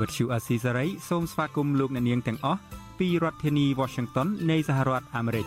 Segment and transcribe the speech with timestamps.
[0.00, 2.60] Azizi Serai ជាភាសាខ្មែរ Vuthu Azizi Serai សូមស្វាគមន៍លោកអ្នកនាងទាំងអស់
[2.98, 5.46] ពីរដ្ឋធានី Washington នៃសហរដ្ឋអាមេរិក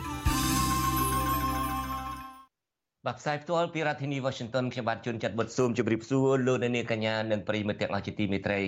[3.06, 8.62] បាទផ្សាយផ្ទាល់ពីរដ្ឋធានី Washington ខ្ញុំបាទជួនចាត់បុតស៊ូមជម្រាបសួរលោកអ្នកនាងកញ្ញានិងប្រិយមិត្តទាំងអស់ជាទីមេត្រី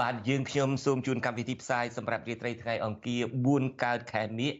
[0.00, 3.22] បាទយើងខ្ញុំសូមជូនកម្មវិធីផ្សាយសម្រាប់រាត្រីថ្ងៃអង្គារ
[3.52, 4.52] 4កើតខែមិញ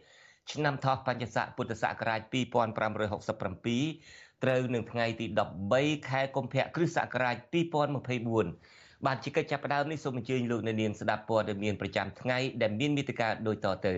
[0.53, 5.27] ឆ្នាំថោះបัญចស័កពុទ្ធសករាជ2567ត្រូវនឹងថ្ងៃទី
[5.69, 7.45] 13ខែកុម្ភៈគ្រិស្តសករាជ2024
[9.07, 13.95] បាទជាកិច្ចចាប់ផ្ដើមនេះសូមអញ្ជើញលោកអ្នកនាងស្ដាប់ព័ត៌មានប្រចាំថ្ងៃដែលមានមេត្តាដូចតទៅ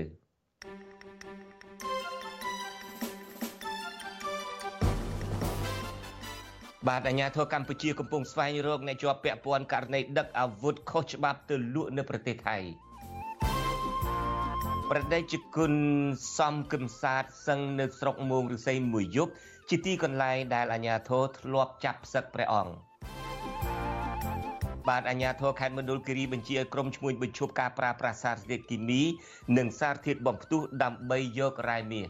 [6.88, 12.56] បាទអាជ្ញាធរកម្ពុជាកំពុងស្វែងរកអ្នកជាប់ពាក់ព័ន្ធករណីដឹកអាវុធខុសច្បាប់ទៅលក់នៅប្រទេសថៃ
[14.90, 15.72] ប្រដេជគុណ
[16.38, 19.32] សំគឹមសាទសឹងនៅស្រុកមោងឫស្សីមួយយប់
[19.70, 22.85] ជាទីកន្លែងដែលអាជ្ញាធរធ្លាប់ចាប់ផ្សឹកព្រះអង្គ
[24.88, 29.02] បាទអាជ្ញាធរខេត្តមណ្ឌលគិរីបញ្ជាឲ្យក្រុមឈ្មួញបញ្ឈប់ការប្រើប្រាស់សារធាតុគីមី
[29.58, 32.08] និងសារធាតុបំផ្ទុះដើម្បីយករ៉ែមាស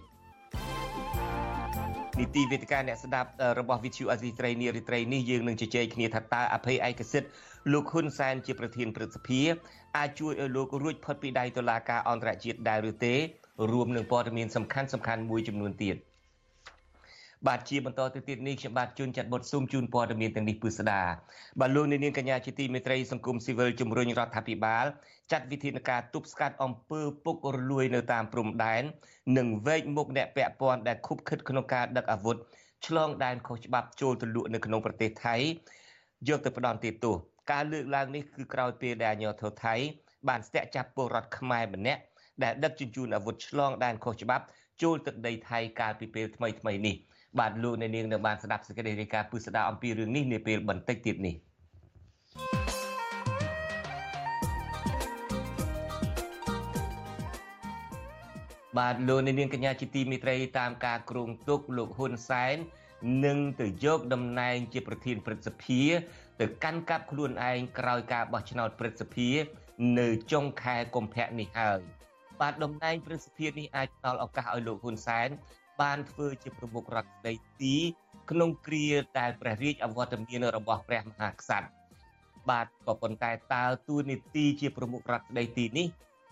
[2.19, 7.31] នីតិវេទិកាអ្នកស្ដាប់របស់ VTV អាស៊ីត្រីនីរិត្រីនេះយើងនឹងជជែកគ្នាថាតើអភ័យឯកសិទ្ធិ
[7.73, 9.43] លោកហ៊ុនសែនជាប្រធានព្រឹទ្ធសភា
[9.97, 13.15] អាចជួយឲ្យលោករួចផុតពីដៃតុលាការអន្តរជាតិដែរឬទេ
[13.73, 15.97] រួមនឹងព័ត៌មានសំខាន់សំខាន់មួយចំនួនទៀត
[17.47, 21.01] បាទជាបន្តទៅទៀតនេះខ្ញុំបាទជួនចាត់បុតស៊ូមជូនព័ត៌មានទាំងនេះពឺស្ដា
[21.61, 24.85] បាទលោកនាងកញ្ញាជាទីមេត្រីសង្គមស៊ីវិលជំរុញរដ្ឋាភិបាល
[25.33, 28.83] ចាត់វិធានការទប់ស្កាត់អំពើពុករលួយនៅតាមព្រំដែន
[29.39, 32.37] និងវែកមុខអ្នកពាក់ព័ន្ធដែលខុបខិតក្នុងការដឹកអាវុធ
[32.87, 35.37] ឆ្លងដែនខុសច្បាប់ចូលទៅលក់នៅក្នុងប្រទេសថៃ
[36.29, 37.17] យកទៅផ្ដន់ទោស
[37.53, 39.75] ការលើកឡើងនេះគឺក្រោយពេលដែលអាជ្ញាធរថៃ
[40.29, 42.01] បានស្ទាក់ចាប់ពលរដ្ឋខ្មែរម្នាក់
[42.43, 44.45] ដែលដឹកជញ្ជូនអាវុធឆ្លងដែនខុសច្បាប់
[44.83, 46.97] ចូលទឹកដីថៃកាលពីពេលថ្មីថ្មីនេះ
[47.39, 51.35] បាទលោកអ្នកនាងនៅបានស្ដាប់សេចក្តីរាយការណ៍ពុស្ដាអំពីរឿងនេះនាពេលបន្តិចទៀតនេះ
[58.79, 62.57] បាទលោកអ្នកនាងកញ្ញាជាទីមេត្រីតាមការគ្រោងទុកលោកហ៊ុនសែន
[63.25, 65.83] នឹងទៅយកតំណែងជាប្រធានព្រឹទ្ធសភា
[66.41, 69.29] ទៅកាន់កាប់ខ្លួនឯងក្រោយការបោះឆ្នោតព្រឹទ្ធសភា
[69.99, 71.81] នៅចុងខែកុម្ភៈនេះហើយ
[72.41, 75.29] បាទតំណែងព្រឹទ្ធសភានេះអាចផ្ដល់ឱកាសឲ្យលោកហ៊ុនសែន
[75.81, 77.77] បានធ្វើជាប្រមុខរដ្ឋស្ដីទី
[78.31, 78.87] ក្នុងគ្រា
[79.19, 81.69] ដែលព្រះរាជអវត្តមានរបស់ព្រះមហាក្សត្រ
[82.51, 85.87] បាទក៏ប៉ុន្តែតើទួនាទីជាប្រមុខរដ្ឋស្ដីទីនេះ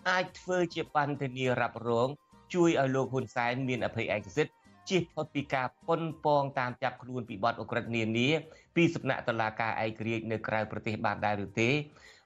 [0.09, 2.09] អាចធ្វើជាបន្ទនារ៉ាប់រង
[2.53, 4.53] ជួយឲ្យលោកហ៊ុនសែនមានអភ័យឯកសិទ្ធិ
[4.89, 8.29] ជៀសផុតពីការប៉ុនប៉ងតាមចាប់ខ្លួនពីបទអក្រិតនានា
[8.75, 11.69] ពីសំណាក់តុលាការឯករាជ្យនៅក្រៅប្រទេសបានដែរឬទេ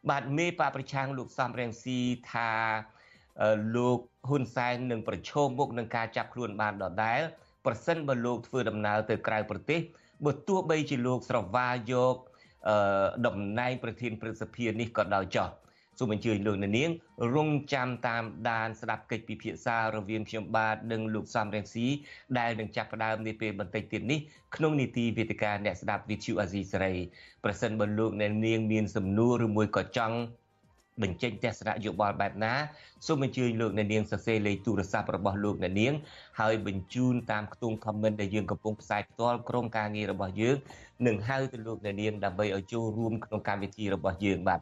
[0.09, 1.99] បាទមេបកប្រឆាំងលោកសំរងស៊ី
[2.31, 2.49] ថា
[3.75, 7.21] លោកហ៊ុនសែននឹងប្រឈមមុខនឹងការចាប់ខ្លួនបានដដែល
[7.65, 9.79] ប្រសិនបើលោកធ្វើដំណើរទៅក្រៅប្រទេស
[10.25, 12.15] បើទោះបីជាលោកស្រវាយក
[13.25, 15.49] តំណែងប្រធានព្រឹទ្ធសភានេះក៏ដោយចោះ
[15.99, 16.89] សូមអញ្ជើញលោកអ្នកនាង
[17.35, 21.87] រងចាំតាមដានស្ដាប់កិច្ចពិភាក្សារវាងខ្ញុំបាទនិងលោកសំរងស៊ី
[22.39, 24.19] ដែលនឹងចាប់ផ្ដើមនាពេលបន្តិចទៀតនេះ
[24.55, 26.93] ក្នុងនីតិវេទិកាអ្នកស្ដាប់វិទ្យុអាស៊ីសេរី
[27.43, 30.17] ប្រសិនបើលោកអ្នកនាងមានសំណួរឬមួយក៏ចង់
[31.03, 32.53] បញ្ចេញទស្សនៈយោបល់បែបណា
[33.07, 35.93] សូមអញ្ជើញលោកអ្នកនាងសរសេរលេខទូរស័ព្ទរបស់លោកអ្នកនាង
[36.39, 40.55] ហើយបញ្ជូនតាមខ្ទង់ comment ដែលយើងកំពុងផ្សាយផ្ទាល់ក្រុមការងាររបស់យើង
[41.07, 44.59] នឹងហៅទៅលោកអ្នកនាងដើម្បីឲ្យចូលរួមក្នុងកម្មវិធីរបស់យើងបាទ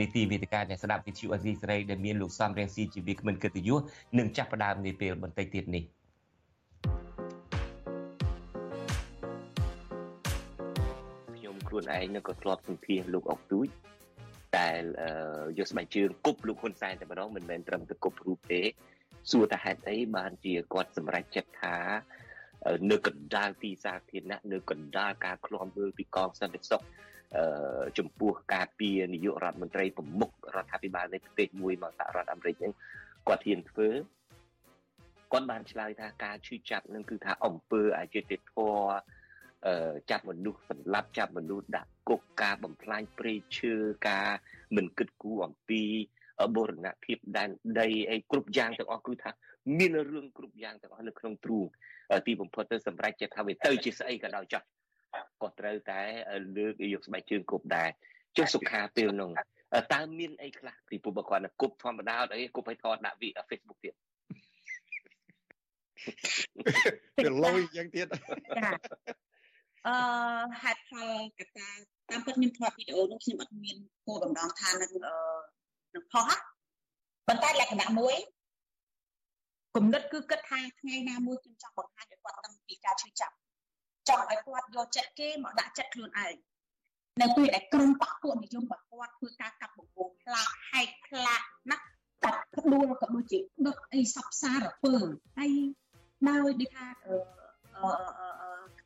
[0.00, 3.80] នីតិវិទ្យាអ្នកស្ដាប់វិទ្យុអេស៊ីសេរីដែលមានលោកសំរៀងស៊ីជាវាគ្មិនកិត្តិយស
[4.18, 5.84] នឹងចាប់ផ្ដើមនាពេលបន្តិចទៀតនេះ
[11.36, 13.68] ខ្ញុំខ្លួនឯងនឹងក៏ធ្លាប់សម្ភាសលោកអុកទូច
[14.58, 14.80] ដែល
[15.58, 18.62] យកស្បែកជើងគប់លោកហ៊ុនសែនតែម្ដងមិនមែនត្រឹមតែគប់រូបទេ
[19.30, 21.76] សួរថាហេតុអីបានជាគាត់សម្រេចចិត្តថា
[22.90, 26.82] នៅកណ្ដាលទីសាធារណៈនៅកណ្ដាលការឃ្លាំមើលពីកងសន្តិសុខ
[27.36, 32.72] អឺចំពោះការពីនាយករដ្ឋមន្ត្រីប្រមុខរដ្ឋាភិបាលនៃប្រទេសមួយមកសហរដ្ឋអាមេរិកហ្នឹង
[33.28, 33.88] គាត់ហ៊ានធ្វើ
[35.32, 38.78] គាត់បានឆ្លើយថាការឈឺចាប់នឹងគឺថាអំពើអយុត្តិធម៌
[39.66, 43.74] អឺចាប់មនុស្សសម្លាប់ចាប់មនុស្សដាក់ គុកការបំផ្លាញព្រៃឈើ
[44.08, 44.28] ការ
[44.76, 45.82] មិនគិតគូរអំពី
[46.56, 47.50] បូរណភាពដែន
[47.80, 49.30] ដីអីគ្រប់យ៉ាងទាំងអស់គឺថា
[49.78, 51.66] មានរឿងគ្រប់យ៉ាងទាំងអស់នៅក្នុងទ្រូង
[52.26, 54.62] ទីបំផុតទៅសម្រាប់ចិត្តថាវាទៅជាស្អីក៏ដោយចោះ
[55.42, 56.00] ក៏ត្រូវតែ
[56.56, 57.88] លើកយកស្បែកជើងគប់ដែរ
[58.36, 59.30] ចុះសុខាពេលនោះ
[59.94, 63.94] តើមានអីខ្លះពីពុបគាត់គប់ធម្មតាអត់អីគប់ឲ្យថតដាក់វី Facebook ទៀត
[67.24, 68.06] វាលយយ៉ាងទៀត
[68.58, 68.70] ចា
[69.86, 69.96] អឺ
[70.62, 73.76] ហេតុផលកត្តា តាមពិតខ្ញុំថតវីដេអូនោះខ្ញុំអត់មាន
[74.06, 75.14] គោលបំណងថានឹងអឺ
[75.94, 76.30] នឹងផុស
[77.28, 78.16] ប៉ុន្តែលក្ខណៈមួយ
[79.76, 83.34] គំនិតគឺគិតថាថ្ងៃណាមួយខ្ញុំចង់បង្ហាញឲ្យគាត់តាំងពីការឈឺចាប់
[84.08, 86.34] ចង់ឲ្យគាត់យកចិត្តគេមកដាក់ចិត្តខ្លួនឯង
[87.20, 91.76] នៅពេលដែលក្រុមបកពួកនិយមរបស់គាត់ធ្វើការកាប់បង្កងផ្លាកហែកផ្លាកណា
[92.24, 94.94] កាត់ក្ដួលក៏ដូចជាដុតអីសពសារពើ
[95.38, 95.52] ហើយ
[96.28, 97.16] ដោយដូចថាអឺ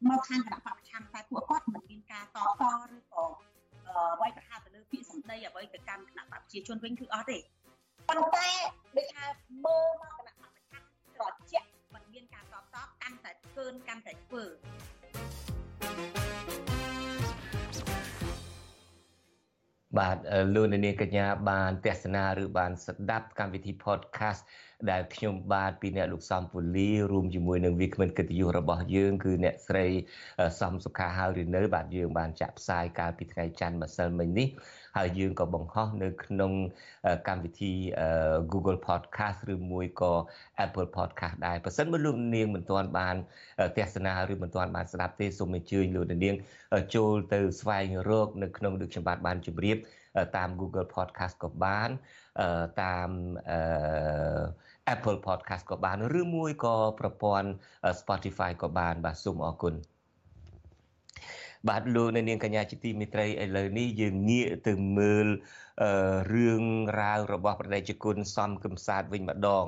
[0.09, 2.63] មកខាងគណៈបព្វប្រឆាំងតែពួកគាត់មិនមានការតត
[2.95, 3.02] ឬ
[5.33, 7.39] ដីអ្វីទៅកាន់គណៈបព្វប្រជាជនវិញគឺអត់ទេ
[8.09, 8.49] ប៉ុន្តែ
[8.97, 9.27] ដូចថា
[9.65, 10.85] មើលមកគណៈបព្វប្រឆាំង
[11.17, 14.45] ត្រជាក់មិនមានការតតកាន់តែកើនកាន់តែធ្វើ
[19.99, 20.17] បាទ
[20.55, 24.41] លោកនាងកញ្ញាបានទស្សនាឬបានស្ដាប់កម្មវិធី podcast
[24.91, 29.87] ដែលខ្ញុំបាទពីអ្នកលោកសំពូលីរួមជាមួយនឹងវាគ្មិនកិត្តិយសរបស់យើងគឺអ្នកស្រី
[30.61, 34.49] សំសុខាហើយឬនៅបាទយើងបានចាក់ផ្សាយកាលពីថ្ងៃច័ន្ទម្សិលមិញនេះ
[34.97, 36.53] ហើយយើងក៏បង្ហោះនៅក្នុង
[37.29, 37.73] កម្មវិធី
[38.53, 40.13] Google Podcast ឬមួយក៏
[40.65, 43.17] Apple Podcast ដែរបើសិនបើលោកនាងមិនទាន់បាន
[43.79, 46.37] ទស្សនាឬមិនទាន់បានស្ដាប់ទេសូមអញ្ជើញលោកនាង
[46.95, 49.77] ចូលទៅស្វែងរកនៅក្នុងដូចខ្ញុំបាទបានជម្រាប
[50.37, 51.91] តាម Google Podcast ក៏បាន
[52.83, 53.11] តាម
[54.95, 57.49] Apple Podcast ក៏បានឬមួយក៏ប្រព័ន្ធ
[58.01, 59.75] Spotify ក៏បានបាទសូមអរគុណ
[61.69, 65.27] បាទលោកនៅនាងកញ្ញាជាទីមេត្រីឥឡូវនេះយើងងាកទៅមើល
[66.35, 66.63] រឿង
[67.01, 69.65] រ៉ាវរបស់ប្រដេជគុណសំគឹមសាទវិញម្ដង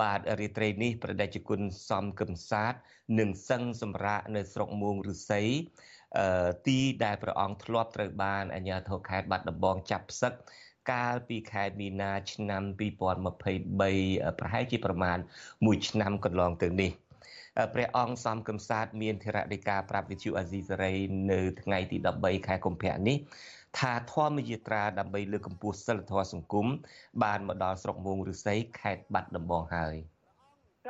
[0.00, 2.74] បាទរាត្រីនេះប្រដេជគុណសំគឹមសាទ
[3.18, 5.42] នឹងសឹងសម្រាកនៅស្រុកមួងឫស្សី
[6.66, 10.32] ទីដែលព្រះអង្គធ្លាប់ត្រូវបានអាជ្ញាធរខេត្តបាត់ដំបងចាប់ផ្សឹក
[10.90, 15.18] កាលពីខែមីនាឆ្នាំ2023ប្រហែលជាប្រមាណ
[15.52, 16.90] 1ឆ្នាំកន្លងទៅនេះ
[17.74, 20.94] ព្រះអង្គសំកំសាទមានធរណីកាប្រាប់វិទ្យុអាស៊ីសេរី
[21.30, 23.16] នៅថ្ងៃទី13ខែកុម្ភៈនេះ
[23.78, 26.66] ថាធម្មយាត្រាដើម្បីលើកកម្ពស់សិលធម៌សង្គម
[27.22, 29.96] បានមកដល់ស្រុកមួងឫស្សីខេត្តបាត់ដំបងហើយ។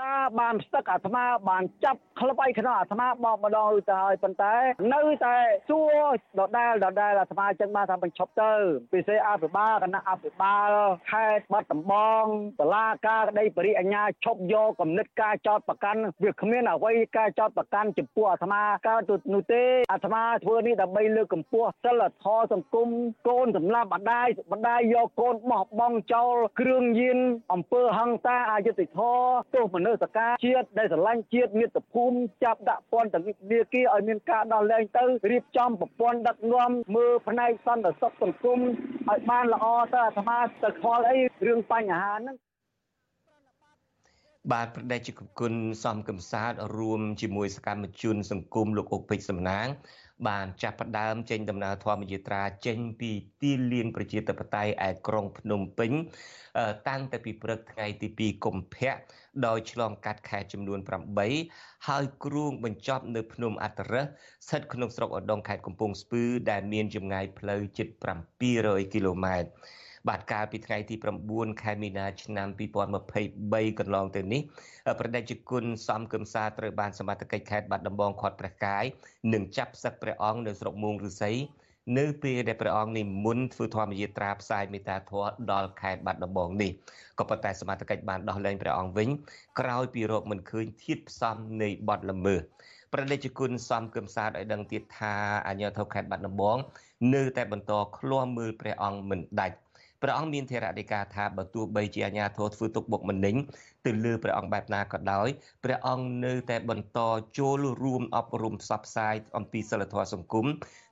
[0.01, 4.55] ការបានស្ទឹកអាត្មាបានចាប់ក្លឹបអីក្នុងអាត្មាបកម្ដងរួចទៅហើយប៉ុន្តែ
[4.95, 5.37] នៅតែ
[5.69, 8.53] សួរដដែលដដែលអាត្មាចឹងបានថាបញ្ឈប់ទៅ
[8.93, 10.71] ពិសេសអភិបាលគណៈអភិបាល
[11.11, 12.25] ខេត្តបាត់ដំបង
[12.61, 19.63] តឡាការក្តីបរិអញ្ញាឈប់យកគំនិតការចោតប្រកាន់វាគ្មានអ្វីការចោតប្រកាន់ចំពោះអាត្មាកើតទៅនោះទេ
[19.93, 22.89] អាត្មាធ្វើនេះដើម្បីលើកកម្ពស់សិលធម៌សង្គម
[23.29, 27.19] កូនសម្លាប់បដាយបដាយយកកូនបោះបង់ចោលគ្រឿងញៀន
[27.53, 33.17] អំពើហិង្សាអយុត្តិធម៌ទោសមនុស្សការជាតិដែលស្រឡាញ់ជាតិមាតុភូមិចាប់ដាក់ពន្ធ
[33.53, 42.37] នាគារឲ្យមានការដោះលែងទៅរៀបចំប្រព័ន្ធដឹកនាំមើលផ្នែកសន្តិសុខសង្គមឲ្យបានល្អទៅអាត្មាទៅខ្វល់អីរឿងបញ្ហាហ្នឹង
[44.53, 45.09] បាទប្រដេជ
[45.41, 45.55] គុណ
[45.85, 49.67] សំកំសាទរួមជាមួយសកម្មជនសង្គមលោកអុកពេជ្រសំណាង
[50.29, 53.11] បានចាប់ផ្ដើមចេញដំណើរធម្មយាត្រាចេញពី
[53.43, 55.93] ទីលានប្រជាធិបតេយ្យឯក្រុងភ្នំពេញ
[56.89, 58.95] តាំងតែពីព្រឹកថ្ងៃទី2កុម្ភៈ
[59.47, 60.79] ដោយឆ្លងកាត់ខេត្តចំនួន
[61.33, 67.89] 8ហើយគ្រួងបញ្ចប់នៅភ្នំអត្តរៈស្ថិតក្នុងស្រុកឧដុង្គខេត្តកំពង់ស្ពឺដែលមានចម្ងាយផ្លូវជិត
[68.41, 69.51] 700គីឡូម៉ែត្រ
[70.09, 70.95] បាទកាលពីថ្ងៃទី
[71.29, 72.49] 9ខែមីនាឆ្នាំ
[73.15, 74.43] 2023កន្លងទៅនេះ
[74.99, 78.85] ប្រដេជគុណសំគឹមសាត្រូវបានសមត្ថកិច្ចខេត្តបាត់ដំបងខាត់ព្រះកាយ
[79.33, 81.33] និងចាប់សឹកព្រះអង្គនៅស្រុកមួងឫស្សី
[81.99, 86.71] នៅពេលដែលព្រះអង្គនិមន្តធ្វើធម្មយាត្រាផ្សាយមេត្តាធម៌ដល់ខេត្តបាត់ដំបងនេះ
[87.19, 89.09] ក៏ប៉ុន្តែសមត្ថកិច្ចបានដោះលែងព្រះអង្គវិញ
[89.61, 92.41] ក្រោយពីរកមិនឃើញធាតផ្សំនៃបទល្មើស
[92.93, 95.15] ប្រដេជគុណសំគឹមសាទឲ្យដឹងទៀតថា
[95.49, 96.59] អាញាធរខេត្តបាត់ដំបង
[97.15, 99.57] នៅតែបន្តឃ្លាំមើលព្រះអង្គមិនដាច់
[100.05, 103.37] ព្រះអង្គមានធរណីកាថាបើទោះបីជាអាញាធរធ្វើទុកបុកម្នេញ
[103.87, 105.29] ទៅលើព្រះអង្គបែបណាក៏ដោយ
[105.65, 107.01] ព្រះអង្គនៅតែបន្ត
[107.39, 110.47] ចូលរួមអប់រំផ្សព្វផ្សាយអំពីសិលធម៌សង្គម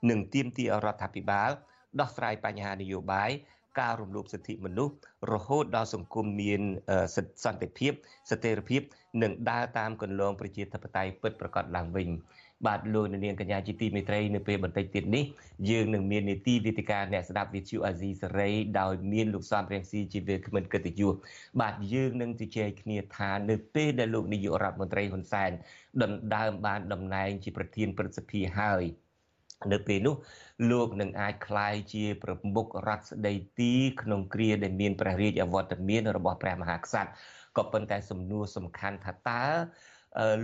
[0.09, 1.49] និងទាមទាររដ្ឋាភិបាល
[1.99, 3.31] ដោះស្រាយបញ្ហានយោបាយ
[3.79, 4.93] ការរំលោភសិទ្ធិមនុស្ស
[5.33, 6.61] រហូតដល់សង្គមមាន
[7.45, 7.91] សន្តិភាព
[8.31, 8.81] ស្ថិរភាព
[9.21, 12.09] និងដើរតាមគន្លងប្រជាធិបតេយ្យពិតប្រាកដឡើងវិញ
[12.66, 15.24] បាទលោកនាងកញ្ញាជាទីមេត្រីនៅពេលបន្តិចទៀតនេះ
[15.70, 21.14] យើងនឹងមាននីតិវិទ្យាអ្នកស្ដាប់វិទ្យុអាស៊ីសេរីដោយមានលោកសំរៀងស៊ីជាវាគ្មិនកិត្តិយស
[21.60, 25.50] បាទយើងនឹងជជែកគ្នាថានៅពេលដែលលោកនាយករដ្ឋមន្ត្រីហ៊ុនសែន
[26.02, 28.84] ដណ្ដើមបានតំណែងជាប្រធានព្រឹទ្ធសភាហើយ
[29.72, 30.14] នៅពេលនោះ
[30.70, 37.10] លោកនឹងអាចคลายជាប្រមុខរដ្ឋស្ដីទីក្នុងគ្រាដែលមានព្រះរាជអវត្តមានរបស់ព្រះមហាក្សត្រ
[37.56, 39.44] ក៏ប៉ុន្តែសំណួរសំខាន់ថាតើ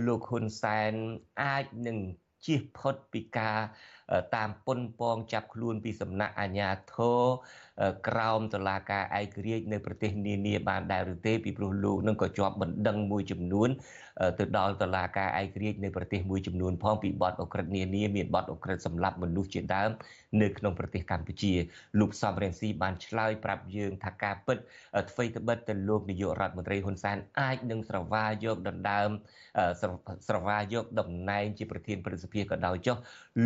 [0.06, 0.92] លោកហ៊ុនសែន
[1.40, 1.98] អាចនឹង
[2.44, 3.58] ជៀសផុតពីការ
[4.36, 7.20] តាមពុនពងចាប់ខ្លួនពីសំណាក់អាជ្ញាធរ
[8.08, 13.68] ក្រោមតុលាការឯករាជ្យនៅប្រទេសនានាបានដែរឬទេពីព្រោះលោកនឹងក៏ជាប់បណ្ដឹងមួយចំនួន
[14.38, 19.90] ទៅដល់តុលាការឯករាជ្យនៅប្រទេសមួយចំនួនផងពីបទអក្រិតនានាមានបទអក្រិតសម្លាប់មនុស្សជាដើម
[20.42, 21.52] នៅក្នុងប្រទេសកម្ពុជា
[22.00, 24.58] លោកសំរងស៊ីបានឆ្លើយប្រាប់យើងថាការពិត
[25.10, 29.10] អ្វីត្បិតទៅលោកនាយករដ្ឋមន្ត្រីហ៊ុនសែនអាចនឹងស្រវាយកដណ្ដើម
[30.28, 32.96] ស្រវាយកតំណែងជាប្រធានព្រឹទ្ធសភាក៏ដោយចុះ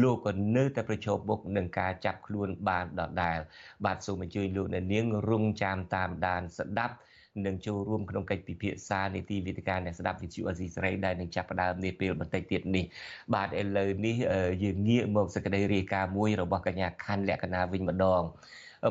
[0.02, 3.38] លោកក៏នៅតែប្រឈមមុខនឹងការចាប់ខ្លួនបានដដែល
[3.84, 6.96] បាទសូមអញ្ជើញលោកអ្នកនាងរងចាំតាមដានស្ដាប់
[7.46, 12.84] នឹងចូលរួមក្នុងកិច្ចពិភាក្សានីតិវិទ្យាអ្នកស្ដាប់វិទ្យុអេស៊ីសេរីដែលនឹងចាប់ផ្ដើមនាពេលបន្តិចទៀតនេះ
[13.34, 14.16] បាទឥឡូវនេះ
[14.64, 18.22] យើងងាកមកសេចក្តីរាយការណ៍មួយរបស់កញ្ញាខាន់លក្ខណាវិញម្ដង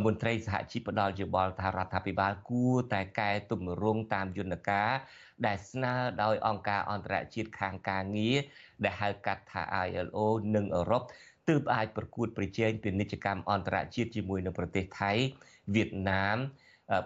[0.05, 4.91] មន្ត្រីសហជីពផ្ដល់យោបល់ថារដ្ឋាភិបាលគួរតែកែទំរង់តាមយន្តការ
[5.46, 5.93] ដែលស្នើ
[6.24, 8.38] ដោយអង្គការអន្តរជាតិខាងការងារ
[8.84, 10.17] ដែលហៅកាត់ថា ILO
[10.55, 11.03] និងអឺរ៉ុប
[11.50, 15.12] ទើបអាចប្រកួតប្រជែងពាណិជ្ជកម្មអន្តរជាតិជាមួយនឹងប្រទេសថៃ
[15.76, 16.38] វៀតណាម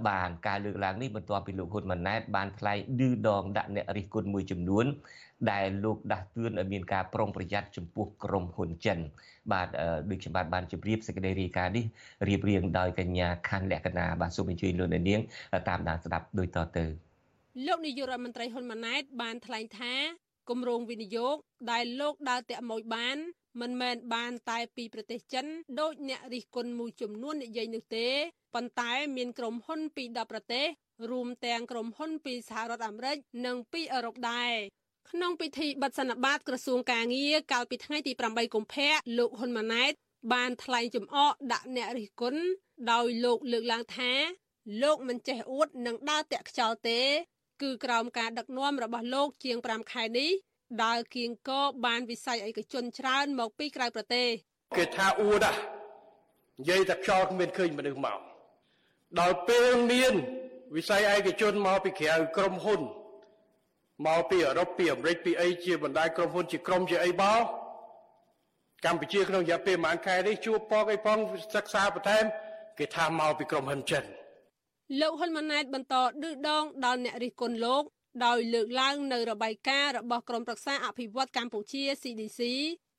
[0.09, 4.85] បានការលើកឡើងនេះបន្ទាប់ពីលោកហ៊ុនម៉ាណែតបានថ្លែងឌឺដងដាក់អ្នករិះគន់មួយចំនួន
[5.51, 8.97] ដែលលោកដាស់តឿនឲ្យមានការប្រុងប្រយ័ត្នចំពោះក្រុមហ៊ុនចិន
[9.51, 9.67] បាទ
[10.09, 11.85] ដូចខ្ញុំបាទបានជម្រាបសេចក្តីរាយការណ៍នេះ
[12.27, 15.21] រៀបរៀងដោយកញ្ញាខាន់លក្ខណាបាទសូមអញ្ជើញលោកអ្នកនាង
[15.69, 16.85] តាមដានស្ដាប់ដូចតទៅ
[17.67, 19.93] លោកនាយករដ្ឋមន្ត្រីហ៊ុនម៉ាណែតបានថ្លែងថា
[20.49, 21.35] គម្រោងវិនិយោគ
[21.71, 23.17] ដែលលោកដើរតាក់មកបាន
[23.61, 25.45] មិនមែនបានតែពីប្រទេសចិន
[25.79, 28.07] ដោយអ្នករិះគន់មួយចំនួននិយាយនោះទេ
[28.55, 30.65] ប៉ុន្តែមានក្រុមហ៊ុនពី10ប្រទេស
[31.11, 34.53] រួមទាំងក្រុមហ៊ុនពីសហរដ្ឋអាមេរិកនិងពីអឺរ៉ុបដែរ
[35.11, 39.91] ក្នុងពិធីបិទសន្និបាតក្រសួងកាងារកាលពីថ្ងៃទី8កុម្ភៈលោកហ៊ុនម៉ាណែត
[40.33, 42.41] បានថ្លែងចំអកដាក់អ្នករិះគន់
[42.91, 44.11] ដោយលោកលើកឡើងថា
[44.83, 47.01] លោកមិនចេះអួតនិងដើរតាក់ខ្យល់ទេ
[47.61, 50.31] គឺក្រោមការដឹកនាំរបស់លោកជាង5ខែនេះ
[50.83, 51.51] ដើរគៀងក
[51.85, 54.27] បានវិស័យឯកជនច្រើនមកពីក្រៅប្រទេស
[54.77, 55.45] គេថាអួត
[56.59, 58.19] និយាយតែខ្យល់គ្មានឃើញមនុស្សមក
[59.19, 60.13] ដល់ពេលមាន
[60.75, 62.81] វិស័យឯកជនមកពីក្រៅក្រុមហ៊ុន
[64.07, 67.43] មកពីអឺរ៉ុបពីអាមេរិកពីអីជាបណ្ដាក្រុមហ៊ុនជាក្រុមជាអីមក
[68.85, 71.17] កម្ពុជាក្នុងរយៈពេលប្រហែលខែនេះជួបពកអីផង
[71.55, 72.25] សិក្សាបន្ថែម
[72.77, 74.03] គេថាមកពីក្រុមហ៊ុនចិន
[74.99, 77.83] លោកហ៊ុនម៉ាណែតបន្តឌឺដងដល់អ្នករិះគន់លោក
[78.25, 82.41] ដោយលើកឡើងនៅរបាយការណ៍របស់ក្រមប្រឹក្សាអភិវឌ្ឍកម្ពុជា CDC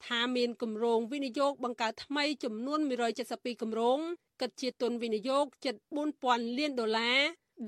[0.07, 2.81] ថាមានគម្រោងវិនិយោគបង្កើតថ្មីចំនួន
[3.21, 3.99] 172គម្រោង
[4.41, 5.75] គិតជាទុនវិនិយោគជិត
[6.17, 7.21] 4000លានដុល្លារ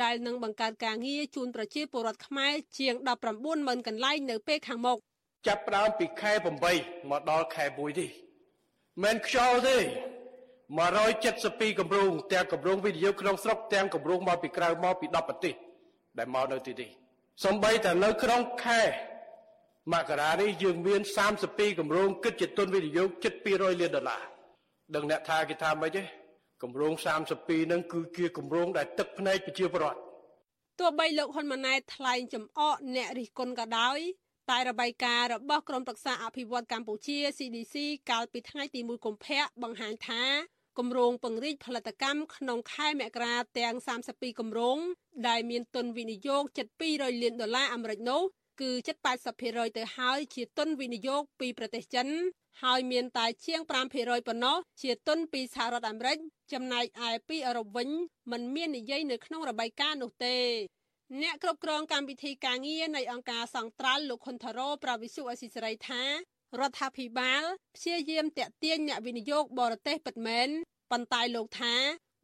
[0.03, 2.95] ដែលនឹងបង្កើតការងារជូនប្រជាពលរដ្ឋខ្មែរជាង
[3.41, 4.99] 190,000កន្លែងនៅពេលខាងមុខ
[5.47, 8.11] ចាប់ផ្ដើមពីខែ8មកដល់ខែ1នេះ
[9.03, 9.79] មិនខ្យល់ទេ
[10.59, 15.55] 172គម្រោងទាំងគម្រោងវិនិយោគក្នុងស្រុកទាំងគម្រោងមកពីក្រៅមកពី10ប្រទេស
[16.19, 17.00] ដែលមកនៅទីនេះ
[17.45, 18.83] សំបីតែនៅក្នុងខែ
[19.93, 21.01] មករានេះយើងមាន
[21.41, 24.23] 32គម្រោងគិតជាទុនវិនិយោគជិត200លានដុល្លារ
[24.95, 26.03] ដឹងអ្នកថាគេថាម៉េចទេ
[26.63, 26.93] គម្រោង
[27.33, 30.01] 32នឹងគឺជាគម្រោងដែលទឹកភ្នែកប្រជាពលរដ្ឋ
[30.79, 33.99] ទោះបីលោកហ៊ុនម៉ាណែតថ្លែងចំអកអ្នករិះគន់ក៏ដោយ
[34.51, 37.75] តែរបាយការណ៍របស់ក្រមប្រឹក្សាអភិវឌ្ឍកម្ពុជា CDC
[38.11, 40.25] កាលពីថ្ងៃទី1កុម្ភៈបង្ហាញថា
[40.81, 43.75] គម្រោងពង្រីកផលិតកម្មក្នុងខែមករាទាំង
[44.07, 44.79] 32គម្រោង
[45.29, 48.23] ដែលមានទុនវិនិយោគជិត200លានដុល្លារអាមេរិកនោះ
[48.61, 48.97] គឺជិត
[49.37, 52.09] 80%ទៅហើយជាទុនវិនិយោគពីប្រទេសចិន
[52.63, 53.61] ហើយមានតែជាង
[53.95, 56.19] 5%ប៉ុណ្ណោះជាទុនពីសហរដ្ឋអាមេរិក
[56.53, 57.89] ចំណែកឯពីអឺរ៉ុបវិញ
[58.31, 60.37] มันមាននិយាយនៅក្នុងរបាយការណ៍នោះទេ
[61.23, 66.05] អ្នកគ្រប់គ្រងកម្មវិធីការងារនៃអង្គការសង្ត្រាល់លោកខុនថារ៉ូប្រាវិសុអេស៊ីសេរីថា
[66.61, 67.43] រដ្ឋាភិបាល
[67.77, 70.49] ព្យាយាមតាក់ទាញអ្នកវិនិយោគបរទេសពិតមែន
[70.91, 71.75] ប៉ុន្តែលោកថា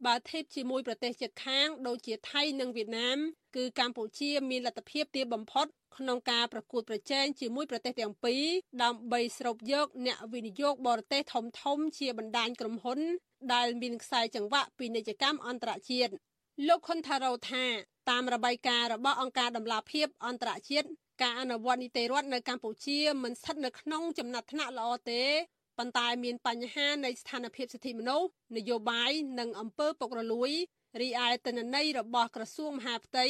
[0.05, 3.17] បើធៀបជាមួយប្រទេសជិតខាង ដូចជាថៃនិងវៀតណាម
[3.55, 8.43] គឺកម្ពុជាមានលទ្ធភាពទាបបំផុតក្នុងការប្រកួតប្រជែងជាមួយប្រទេសទាំងពីរ
[8.83, 12.99] ដើម្បីស្រូបយកអ្នកវិនិយោគបរទេសធំធំជាបណ្ដាញក្រុមហ៊ុន
[13.53, 16.11] ដែលមានខ្សែចង្វាក់ពាណិជ្ជកម្មអន្តរជាតិ
[16.67, 17.65] លោកខុនថារ៉ូថា
[18.09, 20.87] តាមរបាយការណ៍របស់អង្គការដំឡាភិបអន្តរជាតិ
[21.23, 25.23] ការអនុវត្តនីតិរដ្ឋនៅកម្ពុជាមិនស្ថិតនៅក្នុងចំណាត់ថ្នាក់ល្អទេ
[25.77, 30.51] ប៉ុន្តែមានបញ្ហានៃស្ថានភាពសិទ្ធិមនុស្សនយោបាយនិងអំពើពុករលួយ
[31.01, 33.25] រីឯទិន្នន័យរបស់ក្រសួងមហាផ្ទៃ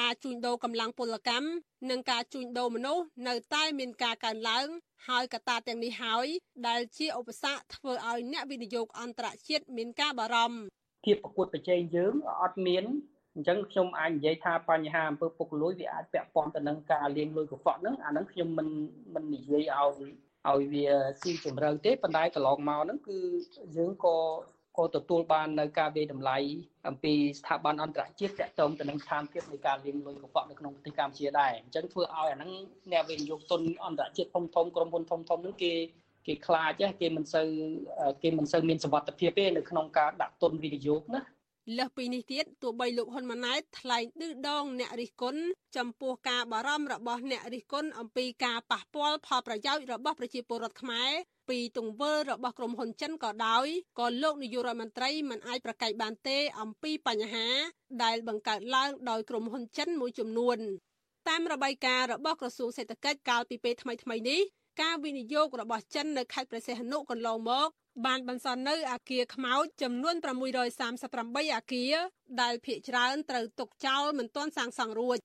[0.00, 1.48] ការជួញដូរកម្លាំងពលកម្ម
[1.90, 4.66] និងការជួញដូរមនុស្សនៅតែមានការកើនឡើង
[5.08, 6.26] ហើយកត្តាទាំងនេះហើយ
[6.68, 10.58] ដែលជាឧបសគ្គធ្វើឲ្យអ្នកវិនិយោគអន្តរជាតិមានការបារម្ភ
[11.04, 12.84] ភាពប្រកួតប្រជែងយើងអត់មាន
[13.34, 18.68] អញ្ចឹងខ្ញុំអាចនិយាយថាបញ្ហាអំពើពុករលួយវាអាចពាក់ព័ន្ធទៅនឹងការលាងលុយកខ្វក់ហ្នឹងអាហ្នឹងខ្ញុំមិន
[19.14, 20.12] មិននិយាយឲ្យ
[20.50, 20.86] ឲ្យវា
[21.22, 23.18] ស៊ីជម្រៅទេប៉ុន្តែកន្លងមកហ្នឹងគឺ
[23.76, 24.16] យើងក៏
[24.78, 26.38] ក៏ទទួលបាននៅការវិយតម្លៃ
[26.88, 32.50] អំពីស្ថាប័នអន្តរជាតិតាក់ទងទៅនឹងស្ថានភាពនៃការលាងលុយកខ្វក់នៅក្នុងប្រទេសកម្ពុជាដែរអញ្ចឹងធ្វើឲ្យអាហ្នឹង
[32.92, 35.72] អ្នកវិនិយោគទុនអន្តរជាតិធំធំក្រុមហ៊ុនធំធំហ្នឹងគេ
[36.26, 37.48] គេខ្លាចគេមិនសូវ
[38.22, 41.22] គេមិនសូវមានសវត្ថភាពទេនៅក្នុងការដាក់ទុនវិនិយោគណា
[41.76, 45.40] លើសពីនេះទៀតទោះបីលោកហ៊ុនម៉ាណែតថ្លែងឌឺដងអ្នករិះគន់
[45.76, 51.10] ចំពោះការបារម្ភរបស់អ្នករិះគន់អំពីការប៉ះពាល់ផលប្រយោជន៍របស់ប្រជាពលរដ្ឋខ្មែរ
[51.48, 53.66] ពីទង្វើរបស់ក្រុមហ៊ុនចិនក៏ដោយ
[53.98, 57.46] ក៏លោកនាយករដ្ឋមន្ត្រីមិនអាចប្រកែកបានទេអំពីបញ្ហា
[58.04, 60.58] ដែលបង្កើតឡើងដោយក្រុមហ៊ុនចិនមួយចំនួន
[61.28, 64.40] តាមរបាយការណ៍របស់ក្រសួងសេដ្ឋកិច្ចកាលពីពេលថ្មីៗនេះ
[64.80, 67.68] ការវិនិយោគរបស់ចិននៅខេត្តព្រះសីហនុកន្លងមក
[68.06, 70.14] បានបន្សល់នៅអាគារខ្មោចចំនួន
[70.90, 71.94] 638អាគារ
[72.40, 75.18] ដែលភ្នាក់ច្រើនត្រូវទុកចោលមិនទាន់សាងសង់រួច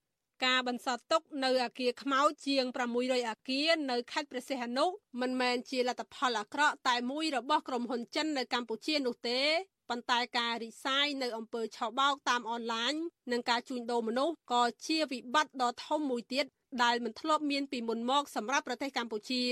[0.46, 2.66] ការបន្សល់ទុកនៅអាគារខ្មោចជាង
[2.98, 4.86] 600អាគារនៅខេត្តព្រះសីហនុ
[5.22, 9.42] មិនមែនជាលទ្ធផលអាក្រក់តែមួយរបស់ក្រុមហ៊ុនចិននៅកម្ពុជានោះទេ
[9.90, 12.94] ប៉ុន្តែការរីសាយនៅអំពើឆបោកតាមអនឡាញ
[13.32, 16.46] និងការជួញដូរមនុស្សក៏ជាវិបត្តិដ៏ធំមួយទៀត
[16.84, 19.44] ដែលមិនធ្លាប់មានពីមុនមកសម្រាប់ប្រទេសកម្ពុជា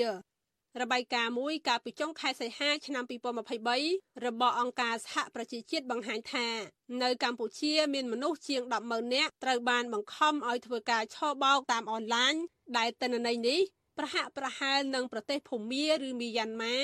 [0.81, 3.03] របាយការណ៍មួយកាលពីចុងខែសីហាឆ្នាំ
[3.63, 6.47] 2023របស់អង្គការសហប្រជាជាតិបង្ហាញថា
[7.03, 12.33] នៅកម្ពុជាមានមនុស្សជាង100000នាក់ត្រូវបានបង្ខំឲ្យធ្វើការឆបោកតាមអនឡាញ
[12.77, 13.59] ដែលទិន្នន័យនេះ
[13.97, 16.77] ប្រហាក់ប្រហែលនឹងប្រទេសភូមាឬមីយ៉ាន់ម៉ា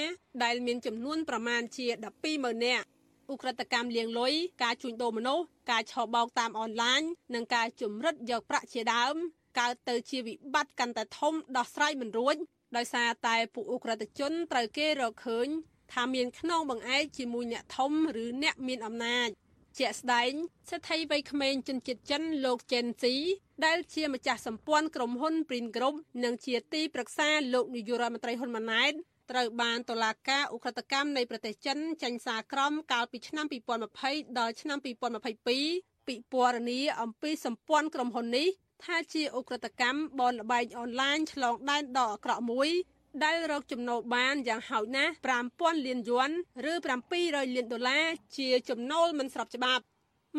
[0.43, 1.85] ដែលមានចំនួនប្រមាណជា
[2.25, 2.85] 120,000នាក់
[3.33, 4.33] ឧក្រិដ្ឋកម្មលាងលុយ
[4.63, 7.01] ការជួញដូរមនុស្សការឆបោកតាមអនឡាញ
[7.33, 9.15] និងការជំរិតយកប្រាក់ជាដើម
[9.60, 12.36] កើតទៅជាវិបត្តិកាន់តែធំដោះស្រាយមិនរួច
[12.77, 15.48] ដោយសារតែពួកអ ுக ្រិតជនត្រូវគេរកឃើញ
[15.93, 17.91] ថាមានខ្នងបង្អែកជាមួយអ្នកធំ
[18.24, 19.29] ឬអ្នកមានអំណាច
[19.79, 20.31] ជាក់ស្ដែង
[20.70, 23.15] សេដ្ឋីវ័យក្មេងជនជាតិចិនលោកជេនស៊ី
[23.65, 28.93] ដែលជាម្ចាស់សម្ព័ន្ធក្រុមហ៊ុន Prin Group និងជាទីប្រឹក្សាលោកនាយករដ្ឋមន្ត្រីហ៊ុនម៉ាណែត
[29.31, 33.46] ត្រូវបានតុលាការអ ுக ្រិតកម្មនៃប្រទេសចិនចេញសារក្រមកាលពីឆ្នាំ
[33.91, 38.48] 2020ដល់ឆ្នាំ2022ពិពណ៌នាអំពីសម្ព័ន្ធក្រុមហ៊ុននេះ
[38.85, 42.69] ថាជាអ ுக ្រិតកម្មបនលបែងអនឡាញឆ្លងដែនដ៏អាក្រក់មួយ
[43.23, 45.13] ដែលរកចំណូលបានយ៉ាងហោចណាស់
[45.50, 46.29] 5000លានយួន
[46.71, 46.73] ឬ
[47.13, 48.05] 700លានដុល្លារ
[48.38, 49.83] ជាចំណូលមិនស្របច្បាប់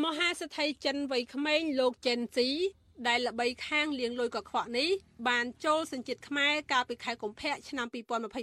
[0.04, 2.50] មហាសេដ្ឋីចិនវ័យក្មេងលោកចេនស៊ី
[3.08, 4.90] ដែលល្បីខាងលៀងលុយកខ្វក់នេះ
[5.28, 7.86] បានចូលសញ្ជាតិខ្មែរកាលពីខែកុម្ភៈឆ្នាំ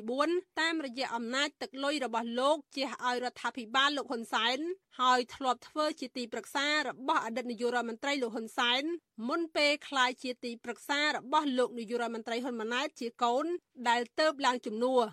[0.01, 4.57] 2024តាមរយៈអំណាចទឹកលុយរបស់លោកជាឲ្យរដ្ឋាភិបាលលោកហ៊ុនសែន
[4.99, 8.84] ហើយធ្លាប់ធ្វើជាទីប្រឹក្សារបស់អតីតនាយករដ្ឋមន្ត្រីលោកហ៊ុនសែន
[9.29, 13.45] មុនពេលក្លាយជាទីប្រឹក្សារបស់លោកនាយករដ្ឋមន្ត្រីហ៊ុនម៉ាណែតជាកូន
[13.89, 15.03] ដែលទៅបឡើងជំនួស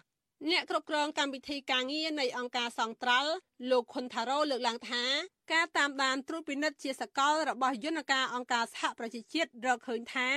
[0.50, 3.32] អ្នកគ្រប់គ្រងកម្មវិធីការងារនៃអង្គការសង្ត្រាល់
[3.70, 5.04] លោកខុនថារ៉ូលើកឡើងថា
[5.52, 10.28] ការតាមដានត្រួតពិនិត្យជាសកលរបស់យន្តការអង្គការសហប្រជាជាតិរកឃើញថា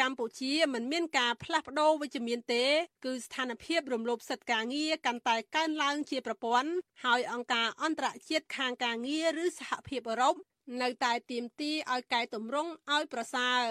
[0.00, 2.64] កម្ពុជាមិនមានការផ្លាស់ប្ដូរវិជ្ជមានទេ
[3.04, 6.70] គឺស្ថានភាពរំលោភសិទ្ធិការងារកាន់តែកើនឡើងជាប្រព័ន្ធ
[7.04, 10.34] ហើយអង្គការអន្តរជាតិខាងការងារឬសហភាពអឺរ៉ុប
[10.82, 13.62] នៅតែទាមទារឲ្យកែតម្រង់ឲ្យប្រសើរ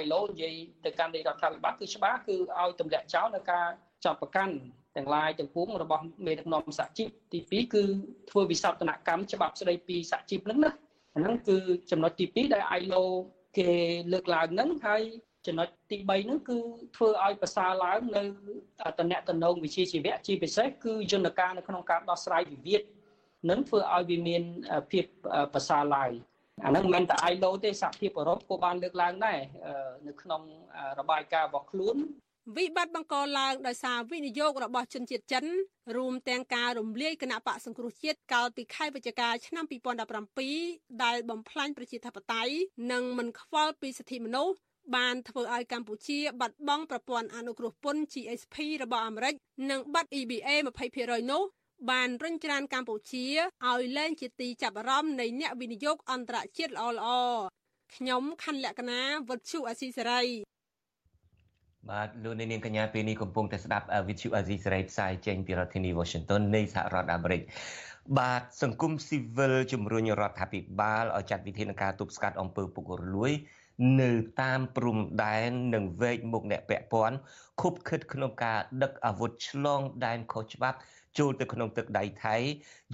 [0.00, 3.66] ILO និយាយទៅកាន់រដ្ឋាភិបាលគឺច្បាស់គឺឲ្យទម្លាក់ចោលនៅការ
[4.04, 4.54] ចាប់ប្រកាន់
[4.98, 7.82] ទាំងឡាយទាំងពួងរបស់មេដឹកនាំសហជីពទី2គឺ
[8.30, 10.70] ធ្វើវិសោធនកម្មច្បាប់ស្ដីពីសហជីពហ្នឹងណា
[11.16, 11.56] ហ្នឹងគឺ
[11.90, 13.04] ចំណុចទី2ដែល ILO
[13.58, 13.70] គេ
[14.12, 15.02] លើកឡើងហ្នឹងហើយ
[15.46, 16.58] ចំណុចទី3ហ្នឹងគឺ
[16.96, 18.22] ធ្វើឲ្យប្រសើរឡើងនៅ
[18.98, 22.82] តំណែងតំណងវិជាជីវៈជាពិសេសគឺយន្តការនៅក្នុងការដោះស្រាយវិវាទ
[23.50, 24.42] នឹងធ្វើឲ្យវាមាន
[24.90, 25.04] ភាព
[25.54, 26.10] ប្រសើរឡើង
[26.64, 29.38] អាហ្នឹងមិនមែនតែ ILO ទេសហភាពអឺរ៉ុបក៏បានលើកឡើងដែរ
[30.06, 30.42] នៅក្នុង
[30.98, 31.96] របាយការណ៍របស់ខ្លួន
[32.56, 35.44] វិបត្តិបង្កឡើងដោយសារវិនិយោគរបស់ជនជាតិចិន
[35.96, 39.64] រួមទាំងការរំលាយគណៈបកសង្គ្រោះជាតិកាលពីខែវិច្ឆិកាឆ្នាំ
[40.32, 42.52] 2017ដែលបំផ្លាញប្រជាធិបតេយ្យ
[42.92, 44.54] និងមិនខ្វល់ពីសិទ្ធិមនុស្ស
[44.96, 49.34] បានធ្វើឲ្យកម្ពុជាបាត់បង់ប្រព័ន្ធអនុគ្រោះពន្ធ GSP របស់អាមេរិក
[49.70, 50.48] និងបាត់ EBA
[50.90, 51.42] 20%នោះ
[51.90, 53.26] បានរុញច្រានកម្ពុជា
[53.66, 57.40] ឲ្យលែងជាទីចាប់អារម្មណ៍នៃអ្នកវិនិយោគអន្តរជាតិល្អៗ
[57.94, 60.22] ខ្ញុំខណ្ឌលក្ខណាវុទ្ធុអាស៊ីសេរី
[61.90, 67.40] បាទលោកនាងកញ្ញាពេលនេះកំពុងតែស្ដាប់ Vithu Azizi សេរីផ្សាយចេញពីរដ្ឋធានី Washington នៃសហរដ្ឋអាមេរិក
[68.18, 73.32] បាទសង្គមស៊ីវិលជំរុញរដ្ឋាភិបាលឲ្យចាត់វិធានការទប់ស្កាត់អំពើពុករលួយ
[74.00, 74.10] នៅ
[74.42, 77.16] តាមព្រំដែននិងវែកមុខអ្នកពាក់ព័ន្ធ
[77.60, 80.78] ខុបខិតក្នុងការដឹកអាវុធឆ្លងដែនខុសច្បាប់
[81.18, 82.36] ចូលទៅក្នុងទឹកដៃថៃ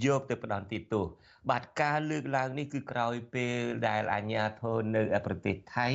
[0.05, 1.05] យកទៅផ្ដន់ទោស
[1.49, 5.87] បាទការលើកឡើងនេះគឺក្រោយពេលដែលអាជ្ញាធរនៅប្រទេសថៃ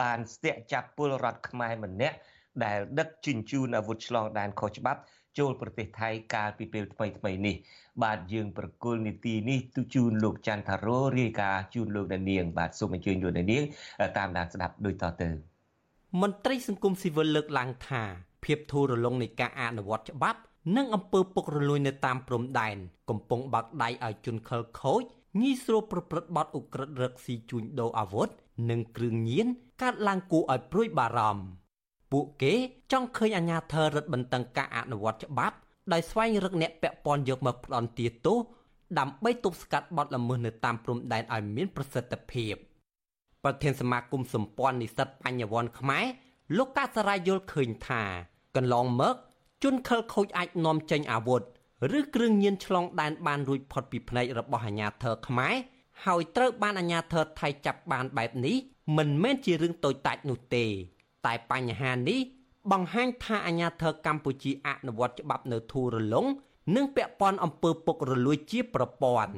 [0.00, 2.16] បានស្ទាក់ចាប់ពលរដ្ឋខ្មែរម្នាក់
[2.64, 5.00] ដែលដឹកជញ្ជូនអាវុធឆ្លងដែនខុសច្បាប់
[5.38, 7.56] ចូលប្រទេសថៃកាលពីពេលថ្មីថ្មីនេះ
[8.02, 13.62] បាទយើងប្រគល់នីតិនេះទូជូនលោកច័ន្ទថារោរាយការណ៍ជូនលោកដានៀងបាទសូមអញ្ជើញលោកដានៀង
[14.18, 15.28] តាមដានស្ដាប់ដូចតទៅ
[16.20, 18.02] មន្ត្រីសង្គមស៊ីវិលលើកឡើងថា
[18.44, 20.40] ភាពធូររលុងនៃការអនុវត្តច្បាប់
[20.76, 22.76] និងអំពើពុករលួយនៅតាមព្រំដែន
[23.10, 25.02] កំពុងបាក់ដៃឲ្យជនខិលខូច
[25.40, 28.28] ងាយស្រួលប្រព្រឹត្តបទឧក្រិដ្ឋរឹកស៊ីជួញដូរអាវុធ
[28.70, 29.46] និងគ្រឿងញៀន
[29.82, 31.44] កើតឡើងគួរឲ្យព្រួយបារម្ភ
[32.12, 32.52] ពួកគេ
[32.92, 35.56] ចង់ឃើញអាជ្ញាធររដ្ឋបន្តឹងការអនុវត្តច្បាប់
[35.92, 38.38] ដោយស្វែងរកអ្នកពាក់ព័ន្ធយកមកផ្ដន់ទាទោស
[38.98, 42.54] ដើម្បីទប់ស្កាត់បទល្មើសនៅតាមព្រំដែនឲ្យមានប្រសិទ្ធភាព
[43.44, 46.04] ប្រធានសមាគមសម្ព័ន្ធនិស្សិតបញ្ញវន្តខ្មែរ
[46.56, 48.02] លោកកាសរាយល់ឃើញថា
[48.56, 49.14] កន្លងមក
[49.64, 51.42] ជនខិលខូចអាចនាំចេញអាវុធ
[51.98, 55.54] ឬគ្រឿងញៀនឆ្លងដែនបានរួចផុតពីភ្នែករបស់អាជ្ញាធរខ្មែរ
[56.04, 58.56] ហើយត្រូវបានអាជ្ញាធរថៃចាប់បានបែបនេះ
[58.96, 60.64] មិនមែនជារឿងតូចតាចនោះទេ
[61.26, 62.20] តែបញ្ហានេះ
[62.72, 66.26] បង្ហាញថាអាជ្ញាធរកម្ពុជាអនុវត្តច្បាប់នៅធូររលុង
[66.74, 69.32] និងពាក់ព័ន្ធអំពើពុករលួយជាប្រព័ន្ធ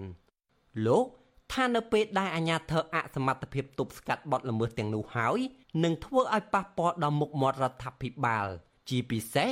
[0.87, 1.05] លោក
[1.53, 5.39] ថានៅពេលដែលអាជ្ញាធរអសមត្ថភាពទប់ស្កាត់បទល្មើសទាំងនោះហើយ
[5.85, 8.47] នឹងធ្វើឲ្យប៉ះពាល់ដល់មុខមាត់រដ្ឋាភិបាល
[8.89, 9.49] ជាពិសេស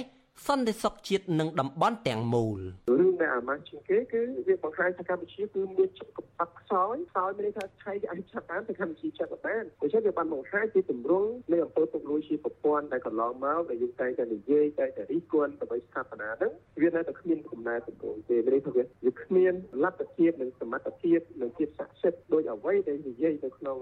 [0.46, 2.58] សន្តិសុខជាតិនិងតំបន់ទាំងមូល
[2.98, 23.78] រឿង ដែលអាម៉ាស់ជាងគេគឺវាបង្ហាញថាកម្ពុជាគឺមានចិត្តកំបាក់ខ្សោយខ្សោយមានន័យថាថៃគេអាចចាប់បានតែកម្ពុជាចាប់បានដូច្នេះវាបានបង្ហាញពីទម្រង់នៃអំពើពុករលួយជាប្រព័ន្ធដែលកន្លងមកដែលយើងតែតែនិយាយតែតែរិះគន់ដើម្បីស្ថាបនាហ្នឹងវានៅតែគ្មានកំណែទម្រង់ទេមានន័យថាវាវាគ្មានលទ្ធភាពនិងសមត្ថភាពនិងភាពស័ក្តិសិទ្ធិដោយអ្វីដែលនិយាយនៅក្នុង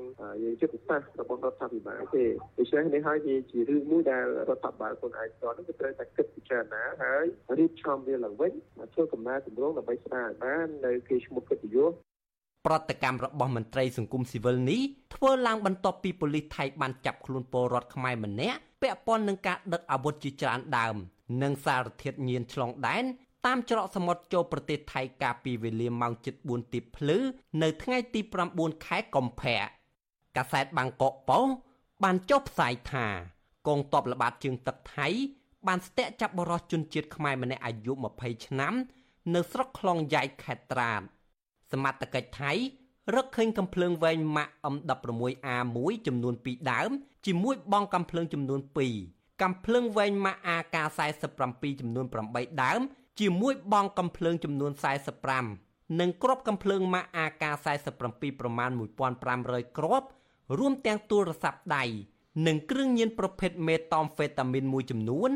[0.60, 2.24] យុទ្ធសាស្ត្ររបស់រដ្ឋាភិបាលទេ
[2.58, 7.24] ដូច្នេះនេះហើយវាជារឿងមួយដែលរដ្ឋាភិបាលខ្លួនឯងស្គាល់នឹងវាត្រូវតែគិតពិចារណាហើយ
[7.58, 8.52] រៀបចំវាឡើងវិញ
[8.94, 11.92] ធ្វើកំណែទម្រង់ដើម្បីស្ដារបាននៅគេឈ្មោះកិត្តិយស
[12.66, 14.80] ប្រតិកម្មរបស់មន្ត្រីសង្គមស៊ីវិលនេះ
[15.14, 20.96] ធ្វើឡើងបន្ទាប់ពីប៉ូលីសថៃបានចាប់ខ្លួនពលរដ្ឋខ្មែរម្នាក់ពាក់ព័ន្ធនឹងការដឹកអាវុធជាច្រើនដើម
[21.42, 23.04] និងសារធាតុញៀនឆ្លងដែន
[23.46, 27.18] តាមច្រកសមុទ្រចូលប្រទេសថៃកាលពីវេលាម៉ោង7:04ទីភ្លឺ
[27.62, 28.20] នៅថ្ងៃទី
[28.52, 29.58] 9ខែកុម្ភៈ
[30.36, 31.54] កាសែតបាងកកប៉ុស្តិ៍
[32.04, 33.06] បានចុះផ្សាយថា
[33.68, 35.08] កងទ័ពល្បាតជើងទឹកថៃ
[35.66, 38.74] បានស្ទាក់ចាប់បរិសុជនជាតិខ្មែរម្នាក់អាយុ20ឆ្នាំ
[39.32, 41.02] នៅស្រុកខ្លងយ៉ៃខេត្តត្រាត
[41.72, 42.52] សមត្ថកិច្ចថៃ
[43.14, 46.90] រកឃើញកំភ្លើងវែងម៉ាក M16A1 ចំនួន2ដើម
[47.26, 48.60] ជាមួយបងកំភ្លើងចំនួន
[49.00, 52.80] 2កំភ្លើងវែងម៉ាក AK47 ចំនួន8ដើម
[53.20, 54.72] ជាមួយបងកំភ្លើងចំនួន
[55.34, 57.86] 45និងគ្រាប់កំភ្លើងម៉ាក AK47
[58.40, 58.70] ប្រមាណ
[59.24, 60.08] 1500គ្រាប់
[60.58, 61.84] រួមទាំងទូរស័ព្ទដៃ
[62.46, 65.30] និងគ្រឿងញៀនប្រភេទមេតាំហ្វេតាមីនមួយចំនួន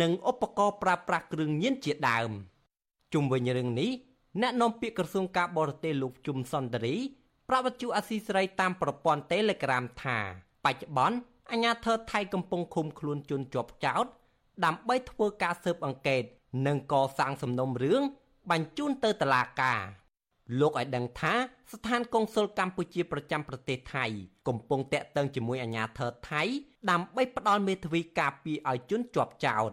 [0.00, 2.30] និងឧបករណ៍ប្រើប្រាស់គ្រឿងញៀនជាដើម
[3.12, 3.90] ជុំវិញរឿងនេះ
[4.40, 6.96] អ្នកនាំពាក្យក្រសួងការបរទេសលោកជុំសន្តិរី
[7.48, 10.18] ប្រាប់វិទ្យុអាស៊ីសេរីតាមប្រព័ន្ធ Telegram ថា
[10.64, 11.16] បច្ចុប្បន្ន
[11.50, 14.06] អាជ្ញាធរថៃកំពុងឃុំខ្លួនជនជាប់ចោត
[14.64, 16.22] ដើម្បីធ្វើការស៊ើបអង្កេត
[16.66, 18.02] និងកសាងសំណុំរឿង
[18.50, 19.80] បញ្ជូនទៅតុលាការ
[20.60, 21.34] លោកឲ្យដឹងថា
[21.72, 24.04] ស្ថានកុងស៊ុលកម្ពុជាប្រចាំប្រទេសថៃ
[24.48, 26.42] កំពុងតាក់ទងជាមួយអាជ្ញាធរថៃ
[26.90, 29.70] ដើម្បីផ្ដល់មេធាវីការពារឲ្យជនជាប់ចោត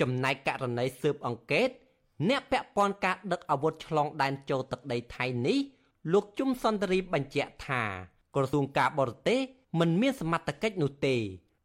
[0.00, 1.70] ចំណែកករណីស៊ើបអង្កេត
[2.28, 5.58] អ្នកពាក់ព័ន្ធការដឹកអាវុធឆ្លងដែនចូលទឹកដីថៃនេះ
[6.12, 7.82] លោកជុំសន្តិរីបញ្ជាក់ថា
[8.34, 9.38] ក្រសួងការបរទេស
[9.80, 11.16] មិនមានសមត្ថកិច្ចនោះទេ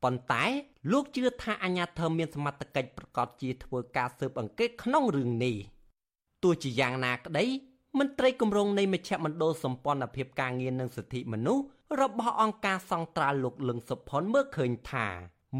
[0.03, 0.43] ប៉ុន្តែ
[0.91, 5.55] លោកជឿថាអាជ្ញាធរមានសមត្ថកិច្ចប្រកាសជាធ្វើការស៊ើបអង្កេតក្នុងរឿងនេះ
[6.43, 7.45] ទោះជាយ៉ាងណាក្តី
[7.99, 11.63] មន្ត្រីគម្រោងនៃមជ្ឈមណ្ឌលសម្ព័ន្ធភាពការងារនិងសិទ្ធិមនុស្ស
[12.01, 15.07] របស់អង្គការសង្ត្រាលោកលឹងសុផុនមើលឃើញថា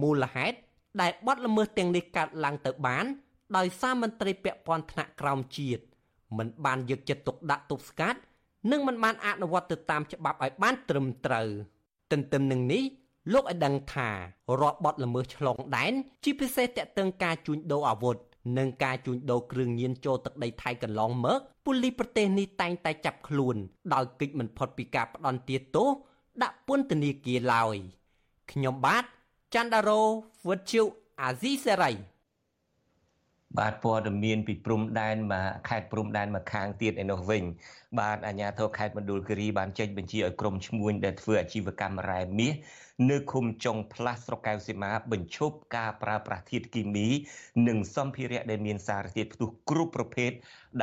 [0.01, 0.57] មូលហេតុ
[1.01, 3.05] ដែលបទល្មើសទាំងនេះកើតឡើងទៅបាន
[3.57, 5.83] ដោយសារមន្ត្រីពាក់ព័ន្ធថ្នាក់ក្រោមជាតិ
[6.37, 8.19] មិនបានយកចិត្តទុកដាក់ទប់ស្កាត់
[8.71, 11.47] និងមិនបានអនុវត្តទៅតាមច្បាប់ឲ្យបានត្រឹមត្រូវ
[12.11, 12.83] ទន្ទឹមនឹងនេះ
[13.33, 14.09] លោកឲ្យដឹងថា
[14.59, 18.17] រាល់បទល្មើសឆ្លងដែនជាពិសេសតកតឹងការជួញដូរអាវុធ
[18.57, 23.55] និងការជួញដូរគ្រឿងញៀនចូលទឹកដីថៃកន្លងមកប៉ូលីសប្រទេសនេះតែងតែចាប់ខ្លួន
[23.93, 25.89] ដោយគិច្ចមិនផុតពីការផ្ដន់ទាទោស
[26.41, 27.75] ដាក់ពន្ធនាគារឡើយ
[28.51, 29.03] ខ្ញុំបាទ
[29.53, 30.01] ច័ន្ទដារោ
[30.47, 30.83] វុទ្ធុ
[31.21, 31.91] អាស៊ីសេរី
[33.59, 37.43] បាទព័ត៌មានពីព្រំដែនមកខេត្តព្រំដែនមកខាងទៀតឯនោះវិញ
[37.99, 42.53] បាទអាជ្ញាធរខេត្តមណ្ឌលគិរីបានចេញបញ្ជាឲ្យក្រុមឈ្មួញដែលធ្វើអាជីវកម្មរ៉ែមាស
[43.09, 47.07] នៅឃុំចុងផ្លាស់ស្រុកកៅសីមាបញ្ឈប់ការប្រើប្រាស់ធាតុគីមី
[47.67, 50.31] និងសម្ភារៈដែលមានសារធាតុផ្ទុះគ្រប់ប្រភេទ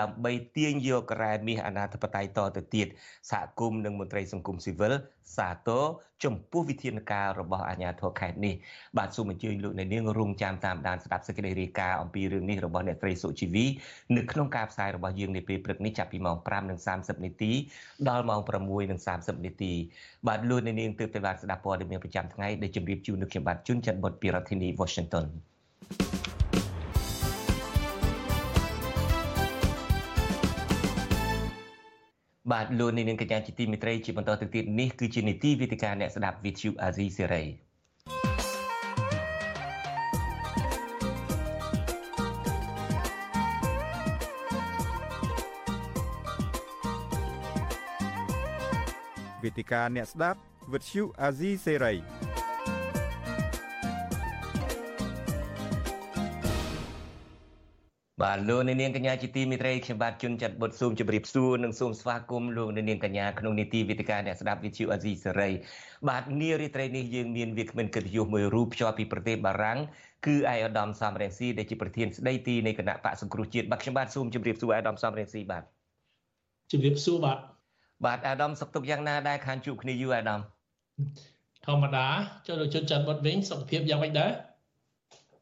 [0.00, 2.86] ដើម្បីទាញយករ៉ែមាសអនាធិបតេយ្យតទៅទៀត
[3.30, 4.94] សហគមន៍និងមន្ត្រីសង្គមស៊ីវិល
[5.36, 5.84] សាទរ
[6.24, 8.54] ចំពោះវិធានការរបស់អាជ្ញាធរខេត្តនេះ
[8.98, 13.64] បាទសូមអញ្ជើញលោកអ្នកនាងរងចាំតាមដានស្ដាប់សេចក្តីរាយការណ៍អំពីរឿងនេះរបស់អ្នកត្រីសុជីវី
[14.16, 16.36] នៅក្នុងការផ្សាយរបស់យើងនាពេលព្រឹកនេះចាប់ពីម៉ោង
[16.80, 17.52] 5:30នាទី
[18.08, 18.40] ដល់ម៉ោង
[18.88, 19.72] 6:30នាទី
[20.26, 25.26] បាទលោកអ្នកនាងទើបតែបានស្ដាប់ព័ត៌មានប្រចាំថ្ងៃដែលជម្រាបជូននៅខ្ញុំបាទជួនច័ន្ទបុតពីរដ្ឋធានី Washington
[32.52, 37.52] បាទលោកនាងកញ្ញាជាទីមេត្រីជាបន្តទៅទៀតនេះគឺជានីតិវិទ្យាអ្នកស្ដាប់ VTV Asia Series
[49.42, 50.38] វេទិកាអ្នកស្ដាប់
[50.72, 52.27] វិទ្យុអាស៊ីសេរី
[58.22, 65.50] បាទលោកនាងកញ្ញាជាទីមេត្រីខ្ញុំបាទជួនចាត់បុតស៊ូមជម្រាបសួរនិងសូមស្វាគមន៍លោកនាងកញ្ញាក្នុងនីតិវិទ្យាអ្នកស្ដាប់វិទ្យុអាស៊ីសេរី
[66.08, 69.78] បាទនារីត្រីនេះយើងមានវាគ្មិនកិត្តិយសមួយរូបភ្ជាប់ពីប្រទេសបារាំង
[70.26, 75.62] គឺឯកឧត្តមសំរងស៊ីដែលជាប្រធានស្ដីទីនៃគណៈបកសង្គ្រោះជាតិបាទខ្ញុំបាទសូមជម្រាបសួរឯកឧត្តមសំរងស៊ីបាទ
[76.70, 77.38] ជម្រាបសួរបាទ
[78.06, 80.40] បាទអាដាមសុខទុក្ខយ៉ាងណាដែរខានជួបគ្នាយូរអាដាម
[81.66, 82.06] ធម្មតា
[82.46, 84.30] ចូលលោកជុនច័ន្ទបុតវិញសុខភាពយ៉ាងម៉េចដែរ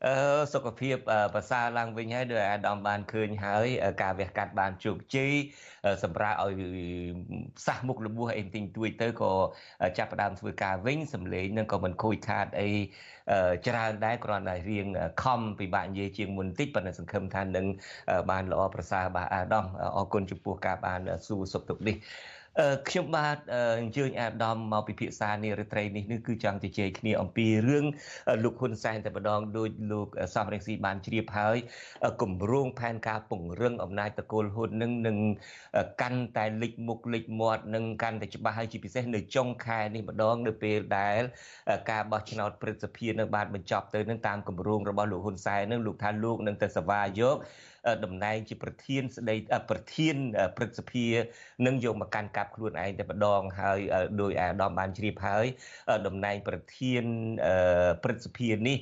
[0.07, 0.17] អឺ
[0.53, 0.97] សុខភាព
[1.35, 3.67] ប្រសើរឡើងវិញហើយដោយអាដាមបានឃើញហើយ
[4.03, 5.33] ការវះកាត់បានជោគជ័យ
[6.05, 6.55] សម្រាប់ឲ្យ
[7.67, 9.33] សះមុខលបួសអីទិញទួយទៅក៏
[9.99, 12.69] ចាប់ផ្ដើមធ្វើការវិញសម្លេងនឹងក៏មិនខូចខាតអី
[13.67, 14.87] ច្រើនដែរគ្រាន់តែរៀង
[15.23, 17.67] ខំពិបាកនិយាយជាងមុនតិចប៉ុន្តែសង្ឃឹមថានឹង
[18.31, 19.65] បានល្អប្រសើរបាទអាដាម
[19.97, 21.97] អរគុណចំពោះការបានសួរសុខទុក្ខនេះ
[22.89, 23.39] ខ្ញុំបាទ
[23.81, 27.85] អញ្ជើញអាដាមមកពិភាក្សានារីត្រីនេះនេះគឺចង់ជជែកគ្នាអំពីរឿង
[28.45, 31.57] លោកហ៊ុនសែនតែម្ដងដោយលោកសំរងស៊ីបានជ្រាបហើយ
[32.23, 35.17] គម្រោងផែនការពង្រឹងអំណាចតកូលហ៊ុននឹងនឹង
[36.03, 41.21] កាន់តែលេចមុខលេចមាត់នឹងកាន់តែច្បាស់ហើយជាពិសេសនៅចុងខែនេះម្ដងនៅពេលដែល
[41.91, 47.37] ការបោះឆ្នោតព្រឹទ្ធសភានឹងបានបញ្ចប់ទៅនឹងតាមគម្រោងរបស់លោកហ៊ុនសែននឹងលោកថាលោកនឹងទៅសវាយក
[48.04, 49.36] តំណែងជាប្រធានស្ដី
[49.70, 50.16] ប្រធាន
[50.58, 51.06] ព្រឹទ្ធសភា
[51.66, 53.80] នឹងយកមកកាន់កាប់ខ្លួនឯងតែម្ដងហើយ
[54.22, 55.46] ដោយអាដាមបានជ្រាបហើយ
[56.08, 57.04] តំណែងប្រធាន
[58.04, 58.78] ព្រឹទ្ធសភានេះ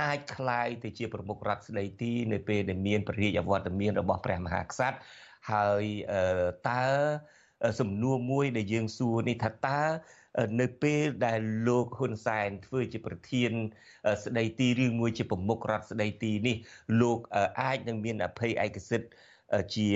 [0.00, 4.96] អាចคล้ายទៅជាប្រមុខរដ្ឋស្ដីទីនៅពេលដែលមានព្រះរាជអវត្តមានរបស់ព្រះមហាក្សត្រ
[5.52, 5.84] ហើយ
[6.70, 6.84] តើ
[7.80, 9.80] សំណួរមួយដែលយើងសួរនេះថាតើ
[10.59, 13.51] នៅពេលដែលលោកហ៊ុនសែនធ្វើជាប្រធាន
[14.23, 16.55] ស្ដីទីរឿងមួយជាប្រមុខរដ្ឋស្ដីទីនេះ
[17.01, 17.19] លោក
[17.61, 19.09] អាចនឹងមានអភ័យឯកសិទ្ធិ
[19.75, 19.87] ជា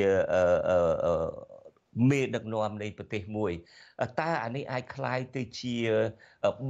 [2.10, 3.52] មេដឹកនាំនៃប្រទេសមួយ
[4.20, 5.76] តើអានេះអាចคล้ายទៅជា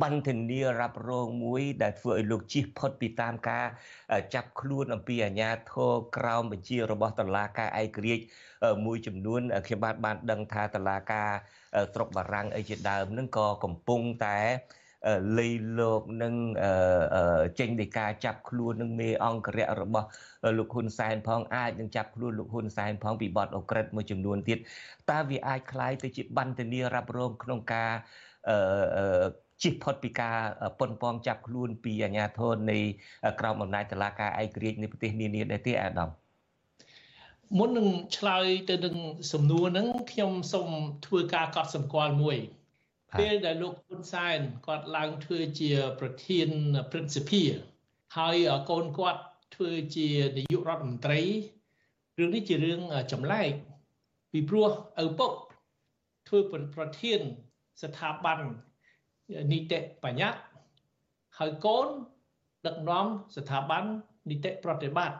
[0.03, 3.67] បន្ទនារ៉ាប់រងមួយ ដែលធ្វើឲ្យលោកជិះផុតពីតាមការ
[4.35, 8.25] ចាប់ខ្លួនអំពីអាញាធរក្រោមបញ្ជារបស់តឡាការឯករាជ្យ
[8.85, 11.31] មួយចំនួនខ្ញុំបាទបានដឹងថាតឡាការ
[11.95, 14.39] ស្រុកបារាំងអីជាដើមនឹងក៏កំពុងតែ
[15.39, 15.49] លៃ
[15.79, 16.35] លោកនឹង
[17.59, 20.07] ចេញនៃការចាប់ខ្លួននឹងមេអង្គរៈរបស់
[20.59, 24.59] លោកហ៊ុនសែនផងអាចនឹងចាប់ខ្លួនលោកហ៊ុនសែនផងពីបទអក្រិតមួយចំនួនទៀត
[25.11, 27.91] តើវាអាចคล้ายទៅជាបន្ទនារ៉ាប់រងក្នុងការ
[29.63, 30.37] ជិះផុតពីការ
[30.81, 32.79] ប៉ុនប៉ងចាប់ខ្លួនពីអាជ្ញាធរនៃ
[33.41, 36.11] ក្រមអំណាចតុលាការឯករាជ្យនៃប្រទេសនានាដែរទេអាដាម
[37.59, 38.97] មុននឹងឆ្លើយទៅនឹង
[39.33, 40.71] សំណួរហ្នឹងខ្ញុំសូម
[41.07, 42.39] ធ្វើការកត់សម្គាល់មួយ
[43.20, 46.50] ពេលដែលលោកហ៊ុនសែនគាត់ឡើងធ្វើជាប្រធាន
[46.92, 47.44] ព្រឹទ្ធសភា
[48.18, 48.36] ហើយ
[48.70, 49.22] កូនគាត់
[49.56, 51.22] ធ្វើជានាយករដ្ឋមន្ត្រី
[52.20, 52.80] រឿងនេះជារឿង
[53.12, 53.52] ចម្លែក
[54.32, 54.70] ពីព្រោះ
[55.04, 55.32] ឪពុក
[56.28, 56.40] ធ្វើ
[56.76, 57.20] ប្រធាន
[57.84, 58.40] ស្ថាប័ន
[59.52, 60.42] នីតិបញ្ញត្តិ
[61.40, 61.88] ហើយកូន
[62.66, 63.84] ដឹកនាំស្ថាប័ន
[64.30, 65.18] នីតិប្រតិបត្តិ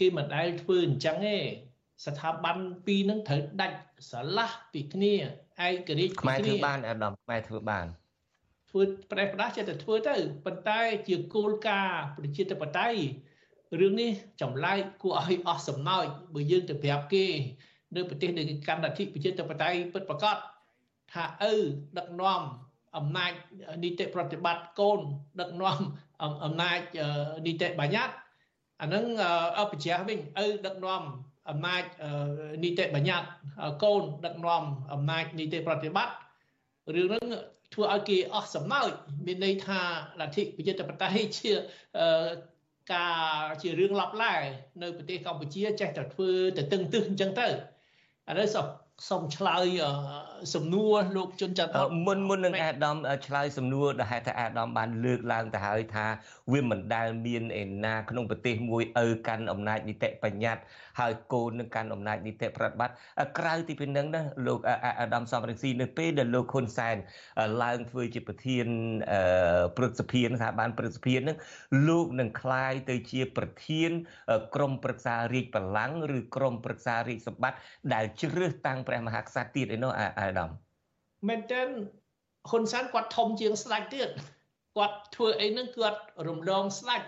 [0.00, 1.38] គេមិនដែលធ្វើអញ្ចឹងទេ
[2.06, 3.78] ស្ថាប័នពីរនឹងត្រូវដាច់
[4.10, 5.14] ស្រឡះពីគ្នា
[5.66, 7.86] ឯករាជ្យខ្មែរធ្វើបានអាដាមខ្មែរធ្វើបាន
[8.70, 12.98] ធ្វើប្រទេសផ្ដាស់ចេះតែធ្វើទៅប៉ុន្តែជាគោលការណ៍ប្រជាធិបតេយ្យ
[13.80, 17.26] រឿងនេះចម្លែកគួរឲ្យអស់សំណើចបើយើងទៅប្រាប់គេ
[17.96, 20.36] នៅប្រទេសនៃកម្មលទ្ធិប្រជាធិបតេយ្យពិតប្រាកដ
[21.12, 21.54] ថាឪ
[21.98, 22.42] ដឹកនាំ
[22.96, 23.32] អំណាច
[23.84, 25.00] នីតិប្រតិបត្តិកូន
[25.40, 25.78] ដឹកនាំ
[26.44, 26.80] អំណាច
[27.46, 28.14] នីតិបញ្ញត្តិ
[28.80, 29.04] អានឹង
[29.58, 31.02] អបជាវិញឪដឹកនាំ
[31.50, 31.82] អំណាច
[32.64, 33.28] នីតិបញ្ញត្តិ
[33.82, 36.14] កូនដឹកនាំអំណាចនីតិប្រតិបត្តិ
[36.94, 37.26] រឿងហ្នឹង
[37.74, 38.90] ធ្វើឲ្យគេអស់សំណើច
[39.26, 39.80] មានន័យថា
[40.20, 41.52] លទ្ធិប្រជាធិបតេយ្យជា
[42.94, 43.08] កា
[43.44, 44.34] រជារឿងឡប់ឡែ
[44.82, 47.50] នៅប្រទេសកម្ពុជាចេះតែធ្វើទៅតឹងទឹះអញ្ចឹងទៅឥ
[48.38, 48.56] ឡូវស
[49.08, 49.66] សូមឆ្លើយ
[50.55, 51.77] សំណួរលោកជុនច័ន្ទ
[52.07, 56.05] មុនមុននឹងអាដាមឆ្លើយសំណួរដែលហេតុថាអាដាមបានលើកឡើងទៅហើយថា
[56.51, 60.63] វាមិនដែលមានឯណាក្នុងប្រទេសមួយឪកាន់អំណាចនីតិបញ្ញត្តិ
[60.99, 62.95] ហើយកូននឹងកាន់អំណាចនីតិប្រតិបត្តិ
[63.37, 64.59] ក្រៅទីពីនឹងណាលោក
[65.01, 66.95] អាដាមសំរងស៊ីនៅពេលដែលលោកហ៊ុនសែន
[67.63, 68.65] ឡើងធ្វើជាប្រធាន
[69.77, 71.37] ព្រឹទ្ធសភាស្ថាប័នព្រឹទ្ធសភានឹង
[71.87, 73.91] លោកនឹងคลายទៅជាប្រធាន
[74.55, 77.57] ក្រមប្រឹក្សារាជបល្ល័ង្កឬក្រមប្រឹក្សារាជសម្បត្តិ
[77.93, 79.91] ដែលជ្រើសតាំងព្រះមហាក្សត្រទៀតឯនោះ
[80.32, 80.50] អាដាម
[81.28, 81.62] មែនតើ
[82.50, 84.08] ហ៊ុនសែនគាត់ធំជាងស្ដេចទៀត
[84.76, 87.02] គាត់ធ្វើអីហ្នឹងគាត់រំលងស្ដេច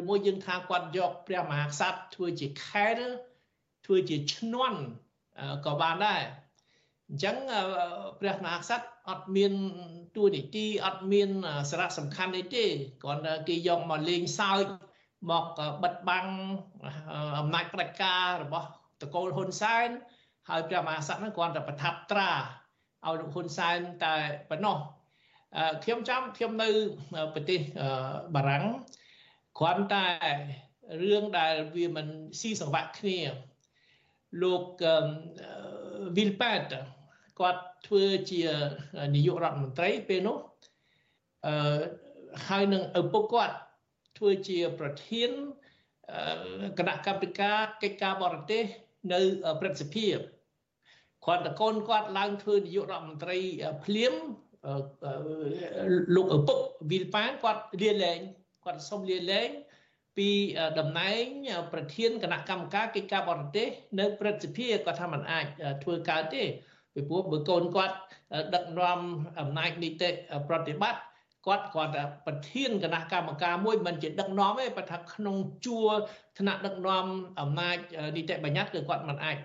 [0.00, 2.98] ឬមួយយើងថាគាត់យកព្រះមហាក្សត្រធ្វើជាខែល
[3.86, 4.78] ធ្វើជាឈ្នន់
[5.66, 6.22] ក៏បានដែរ
[7.08, 7.36] អញ្ចឹង
[8.20, 9.52] ព្រះមហាក្សត្រអត់មាន
[10.16, 11.30] តួនាទីអត់មាន
[11.70, 12.64] សារៈសំខាន់អីទេ
[13.02, 14.64] គ្រាន់តែគេយកមកលេងសើច
[15.30, 15.44] មក
[15.82, 16.26] បិទបាំង
[17.38, 18.68] អំណាចផ្ដាច់ការរបស់
[19.02, 19.88] តកូលហ៊ុនសែន
[20.48, 22.30] ហើយព្រះមហាក្សត្រហ្នឹងគ្រាន់តែប្រថាប់ត្រា
[23.06, 24.14] ឲ្យលោកហ៊ុនសែនតែ
[24.50, 24.78] ប៉ុណ្ណោះ
[25.84, 26.68] ខ្ញុំចាំខ្ញុំនៅ
[27.34, 27.60] ប្រទេស
[28.34, 28.64] បារាំង
[29.58, 30.06] គ្រាន់តែ
[31.02, 32.06] រឿងដែលវាមិន
[32.40, 33.18] ស៊ីសង្វាក់គ្នា
[34.42, 34.62] លោក
[36.16, 36.62] វិលប៉ែត
[37.40, 38.42] គាត់ធ្វើជា
[39.14, 40.38] នាយករដ្ឋមន្ត្រីពេលនោះ
[41.46, 41.80] អឺ
[42.48, 43.56] ហើយនឹងឪពុកគាត់
[44.18, 45.30] ធ្វើជាប្រធាន
[46.78, 48.64] គណៈកម្មាការកិច្ចការបរទេស
[49.12, 49.20] នៅ
[49.60, 50.08] ព្រឹទ្ធសភា
[51.26, 53.38] គាត់តកូនគាត់ឡើងធ្វើនាយករដ្ឋមន្ត្រី
[53.84, 54.14] ភ្លាម
[56.14, 56.58] លោកឪពុក
[56.90, 58.18] វីលប៉ានគាត់លាលែង
[58.64, 59.48] គាត់សុំលាលែង
[60.16, 60.30] ពី
[60.78, 61.24] តំណែង
[61.72, 65.46] ប្រធានគណៈកម្មការកិច្ចការបរទេសនៅព្រឹទ្ធសភាគាត់ថាมันអាច
[65.82, 66.42] ធ្វើកើតទេ
[66.94, 67.96] ពីព្រោះបើកូនគាត់
[68.54, 69.00] ដឹកនាំ
[69.40, 70.10] អំណាចនីតិ
[70.48, 71.00] ប្រតិបត្តិ
[71.46, 71.92] គាត់គាត់
[72.26, 75.90] ប្រធានគណៈកម្មការមួយមិនជាដឹកនាំទេប៉ុន្តែក្នុងជួរ
[76.38, 77.06] ថ្នាក់ដឹកនាំ
[77.40, 77.76] អំណាច
[78.16, 79.36] នីតិបញ្ញត្តិគឺគាត់មិនអាច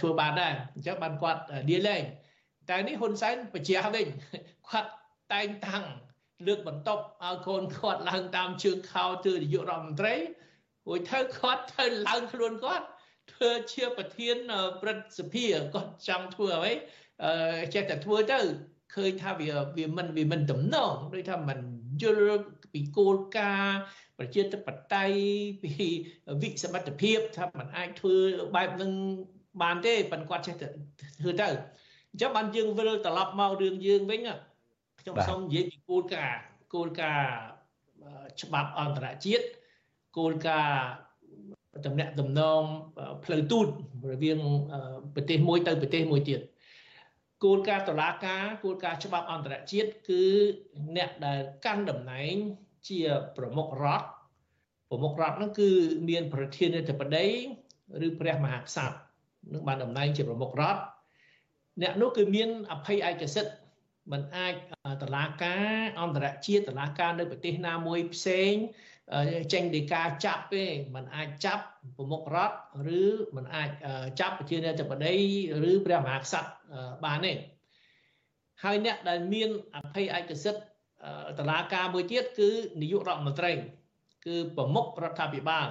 [0.00, 2.02] ធ្វើបានដែរអញ្ចឹងបានគាត់លាលែង
[2.70, 4.06] តែនេះហ៊ុនសែនបញ្ជាវិញ
[4.68, 4.90] គាត់
[5.32, 5.84] តែងតាំង
[6.46, 10.14] លើកបន្ទប់ឲ្យកូនគាត់ឡើងតាមជើងខោធ្វើនាយករដ្ឋមន្ត្រី
[10.86, 12.86] រួចទៅគាត់ទៅឡើងខ្លួនគាត់
[13.32, 14.36] ធ្វើជាប្រធាន
[14.80, 16.72] ព្រឹទ្ធសភាគាត់ចង់ធ្វើអ្វី
[17.74, 18.40] ចេះតែធ្វើទៅ
[18.94, 21.58] ឃើញថាវាវាមិនវាមិនតំណងដូចថាមិន
[22.02, 23.78] យល់ពីគោលការណ៍
[24.18, 25.16] ប្រជាធិបតេយ្យ
[25.62, 25.70] ពី
[26.42, 28.14] វិសមត្ថភាពថាมันអាចធ្វើ
[28.54, 28.92] បែបនឹង
[29.62, 30.68] បានទេប៉ុន្តែគាត់ចេះតែ
[31.20, 31.48] ធ្វើទៅ
[32.10, 34.20] អញ្ចឹងបានយើងវិលត្រឡប់មករឿងយើងវិញ
[35.00, 36.40] ខ្ញុំសូមនិយាយពីគោលការណ៍
[36.74, 37.30] គោលការណ៍
[38.42, 39.46] ច្បាប់អន្តរជាតិ
[40.18, 40.86] គោលការណ៍
[41.86, 42.62] តំណាក់តំណង
[43.24, 43.66] ផ្លូវទូត
[44.12, 44.38] រវាង
[45.14, 46.40] ប្រទេសមួយទៅប្រទេសមួយទៀត
[47.44, 50.24] គោលការណ៍តឡាការគោលការណ៍ច្បាប់អន្តរជាតិគឺ
[50.96, 52.34] អ្នកដែលកាន់តំណែង
[52.88, 53.00] ជា
[53.36, 54.06] ប្រមុខរដ្ឋ
[54.90, 55.70] ប្រមុខរដ្ឋហ្នឹងគឺ
[56.08, 57.26] មានប្រធានាធិបតី
[58.06, 58.96] ឬព្រះមហាក្សត្រ
[59.52, 60.80] នឹងបានតំណែងជាប្រមុខរដ្ឋ
[61.82, 63.54] អ្នកនោះគឺមានអភ័យឯកសិទ្ធិ
[64.12, 64.54] មិនអាច
[65.02, 68.52] តឡាការអន្តរជាតិតឡាការនៅប្រទេសណាមួយផ្សេង
[69.53, 70.63] ចេញដីកាចាប់ទេ
[70.95, 71.63] มันអាចចាប់
[71.97, 72.55] ប្រមុខរដ្ឋ
[72.99, 73.03] ឬ
[73.35, 73.69] มันអាច
[74.19, 75.15] ចាប់ប្រជានាយកបតី
[75.69, 76.49] ឬព្រះមហាក្សត្រ
[77.05, 77.33] បានទេ
[78.63, 80.61] ហើយអ្នកដែលមានអភ័យឯកសិទ្ធ
[81.39, 82.49] តឡាការមួយទៀតគឺ
[82.81, 83.51] នាយករដ្ឋមន្ត្រី
[84.25, 85.67] គឺប្រមុខរដ្ឋាភិបាល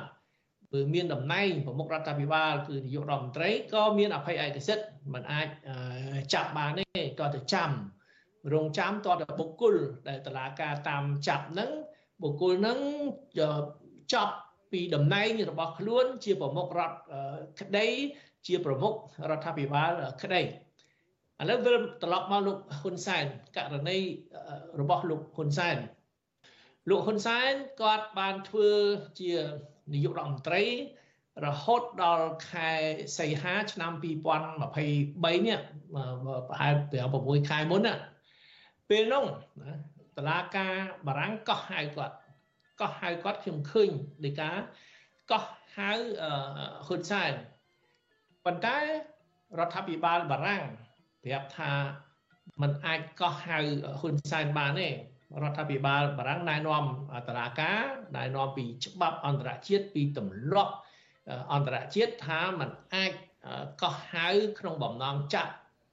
[0.73, 5.49] បើមានតំណែងប្រមុខរដ្ឋាភិបាលគឺនាយករដ្ឋមន្ត្រីក៏មានអភ័យឯកសិទ្ធมันអាច
[6.35, 7.71] ចាប់បានទេក៏ទៅចាំ
[8.53, 9.75] រងចាំតទៅបុគ្គល
[10.09, 11.71] ដែលតឡាការតាមចាប់ហ្នឹង
[12.21, 12.80] បុគ្គលហ្នឹង
[14.13, 14.36] ចប់
[14.71, 16.95] ពីតំណែងរបស់ខ្លួន ជាប្រមុខរដ្ឋ
[17.62, 17.88] ក្តី
[18.47, 18.93] ជាប្រមុខ
[19.30, 19.91] រដ្ឋាភិបាល
[20.23, 20.45] ក្តីឥ
[21.49, 23.25] ឡូវវិលត្រឡប់មកលោកហ៊ុនសែន
[23.58, 23.97] ករណី
[24.82, 25.77] របស់លោកហ៊ុនសែន
[26.89, 27.51] លោកហ៊ុនសែន
[27.82, 28.69] គាត់បានធ្វើ
[29.19, 29.32] ជា
[29.93, 30.63] នាយករដ្ឋមន្ត្រី
[31.45, 32.71] រហូតដល់ខែ
[33.17, 35.60] សីហាឆ្នាំ2023នេះ
[36.49, 36.73] ប្រហែល
[37.13, 37.95] 6ខែមុនណា
[38.89, 39.23] ពេលនោះ
[40.16, 40.75] តឡាការ
[41.07, 42.16] បារាំងកោះហៅគាត់
[42.81, 43.90] កោះហៅគាត់ខ្ញុំឃើញ
[44.25, 44.51] ដីកា
[45.31, 45.45] កោះ
[45.77, 45.90] ហៅ
[46.87, 47.33] ហ៊ុនសែន
[48.45, 48.79] ប៉ុន្តែ
[49.59, 50.64] រដ្ឋាភិបាលបារាំង
[51.25, 51.73] ប្រាប់ថា
[52.62, 53.59] มันអាចកោះហៅ
[54.01, 54.88] ហ៊ុនសែនបានទេ
[55.42, 56.85] រដ្ឋាភិបាលបារាំងណែនាំ
[57.29, 57.83] តឡាការ
[58.16, 60.75] ណែនាំពីច្បាប់អន្តរជាតិពីទម្លាប់
[61.53, 63.12] អន្តរជាតិថាมันអាច
[63.83, 64.27] កោះហៅ
[64.59, 65.53] ក្នុងបំណងចាប់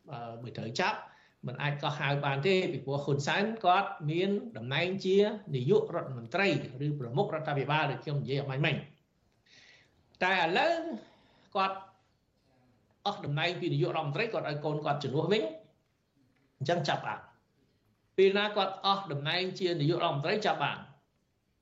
[0.10, 0.98] បើត្រូវចាប់
[1.47, 5.17] មិនអាចកោះហៅបានទេពីព្រោះហ៊ុនសែនគាត់មានតំណែងជា
[5.55, 6.49] នាយករដ្ឋមន្ត្រី
[6.87, 8.77] ឬប្រមុខរដ្ឋាភិបាលដូចខ្ញុំនិយាយអមាញ់មិញ
[10.23, 10.75] តែឥឡូវ
[11.57, 11.77] គាត់
[13.07, 15.43] អស់តំណែងពីនាយករដ្ឋមន្ត្រីគាត់ឲ្យកូនគាត់ជំនួសវិញ
[16.59, 17.21] អញ្ចឹងចាប់បាន
[18.17, 20.79] ពេលណាគាត់អស់តំណែងជានាយករដ្ឋមន្ត្រីចាប់បាន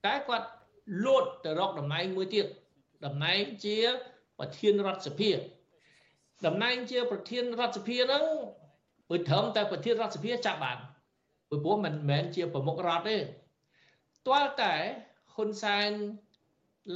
[0.07, 0.49] តែគាត់
[1.05, 2.47] លោតទៅរកតំណែងមួយទៀត
[3.05, 3.79] តំណែងជា
[4.39, 5.31] ប្រធានរដ្ឋសភា
[6.47, 8.25] តំណែងជាប្រធានរដ្ឋសភាហ្នឹង
[9.11, 10.79] បើត្រឹមតែប្រធានរដ្ឋសភាចាប់បាន
[11.49, 13.17] ព្រោះមិនមែនជាប្រមុខរដ្ឋទេ
[14.29, 14.75] ទាល់តែ
[15.35, 15.91] ហ៊ុនសែន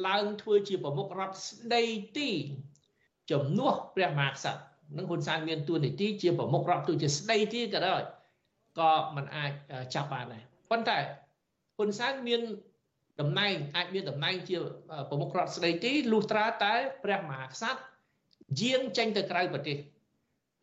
[0.07, 1.83] ឡើងធ្វើជាប្រមុខរដ្ឋស្ដី
[2.17, 2.31] ទី
[3.31, 4.63] ជំនួសព្រះមហាក្សត្រ
[4.97, 8.03] នឹងហ៊ុនសែនមានទួនាទីជាប្រមុខរដ្ឋទោះជាស្ដីទីក៏ដោយ
[8.79, 9.51] ក៏មិនអាច
[9.95, 10.99] ចាប់បានដែរប៉ុន្តែ
[11.77, 12.41] ហ៊ុនសែនមាន
[13.21, 14.57] តំណែងអាចមានតំណែងជា
[15.09, 17.81] ប្រមុខរដ្ឋស្ដីទីលុះត្រាតែព្រះមហាក្សត្រ
[18.61, 19.77] យាងចេញទៅក្រៅប្រទេស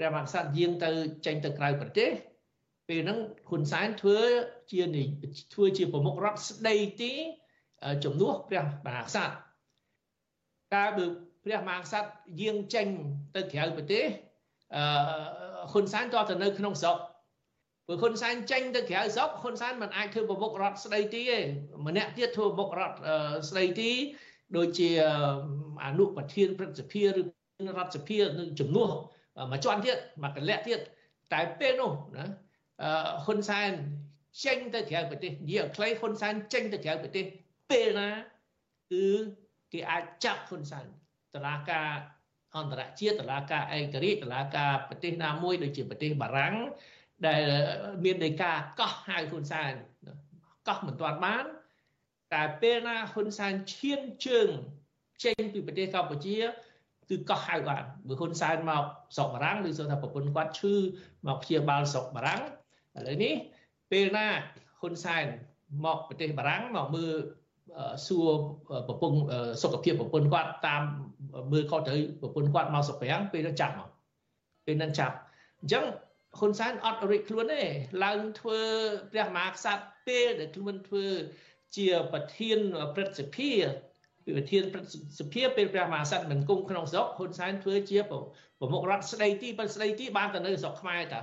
[0.04, 0.90] ព្រះមហាក្សត្រយាងទៅ
[1.26, 2.10] ចេញទៅក្រៅប្រទេស
[2.90, 4.20] ពេលហ្នឹងហ៊ុនសែនធ្វើ
[4.72, 4.82] ជា
[5.54, 7.12] ធ្វើជាប្រមុខរដ្ឋស្ដីទី
[8.04, 9.36] ជំនួសព្រះមហាក្សត្រ
[10.74, 11.06] កាលបើ
[11.46, 12.10] ព្រះមហាក្សត្រ
[12.42, 12.88] យាងចេញ
[13.36, 14.04] ទៅក្រៅប្រទេស
[14.76, 14.84] អឺ
[15.72, 16.98] ហ៊ុនសែនតទៅនៅក្នុងស្រុក
[17.88, 21.40] ព្រោះហ៊ុនសែនចេញទៅក្រៅស្រុកហ៊ុនសែនមិនអាចធ្វើប្រមុខរដ្ឋស្ដីទីទេ
[21.88, 22.98] ម្នាក់ទៀតធ្វើប្រមុខរដ្ឋ
[23.50, 23.92] ស្ដីទី
[24.58, 24.90] ដូចជា
[25.86, 27.22] អនុប្រធានព្រឹទ្ធសភាឬ
[27.78, 28.90] រដ្ឋសភានឹងជំនួស
[29.52, 30.80] មួយជាន់ទៀតមួយកលៈទៀត
[31.34, 32.26] តែពេលនោះណា
[33.26, 33.72] ហ៊ុនសែន
[34.44, 37.26] ចេញទៅក្រៅប្រទេសនិយាយឲ្យខ្លីហ៊ុនសែនចេញទៅក្រៅប្រទេស
[37.72, 38.10] ពេលណា
[38.92, 39.06] គឺ
[39.74, 40.86] គេអាចចាប់ហ៊ុនសែន
[41.36, 41.90] តឡាការ
[42.56, 46.56] អន្តរជាតិតឡាការឯករាជ្យតឡាការប្រទេសណាមួយដូចជាប្រទេសបារាំង
[47.28, 47.42] ដែល
[48.04, 49.74] មានដីកាកោះហៅហ៊ុនសែន
[50.68, 51.46] កោះមិនទាន់បាន
[52.34, 54.50] តែពេលណាហ៊ុនសែនឈានជើង
[55.24, 56.38] ចេញពីប្រទេសកម្ពុជា
[57.10, 58.84] គឺកោះហៅបានបើហ៊ុនសែនមក
[59.16, 60.74] ស្រុកបារាំងឬសូថាប្រពន្ធគាត់ឈឺ
[61.28, 62.42] មកព្យាបាលស្រុកបារាំង
[62.98, 63.34] ឥឡូវនេះ
[63.92, 64.28] ពេលណា
[64.80, 65.26] ហ៊ុនសែន
[65.86, 67.14] មកប្រទេសបារាំងមកមើល
[68.08, 68.30] សួរ
[68.88, 69.18] ប្រពន្ធ
[69.62, 70.84] សុខភាពប្រពន្ធគាត់តាម
[71.52, 73.90] មើលខុសត្រូវប្រពន្ធគាត់មកសុខប្រាំងពេលនោះចាប់មក
[74.66, 75.16] ពេលนั้นចាប់
[75.62, 75.86] អញ្ចឹង
[76.40, 77.64] ហ៊ុនសែនអត់រិចខ្លួនទេ
[78.04, 78.60] ឡើងធ្វើ
[79.12, 81.08] ព្រះមហាក្សត្រពេលដែលខ្លួនធ្វើ
[81.78, 82.60] ជាប្រធាន
[82.96, 83.52] ព្រឹទ្ធសភា
[84.26, 88.00] ប្រធានព្រឹទ្ធសភាពេលព្រះមហាក្សត្រមិនគង់ក្នុងស្រុកហ៊ុនសែនធ្វើជា
[88.60, 91.22] ប្រមុខរដ្ឋស្ដីទីប៉ុន្តែស្ដីទីបានទៅនៅស្រុកខ្មែរតា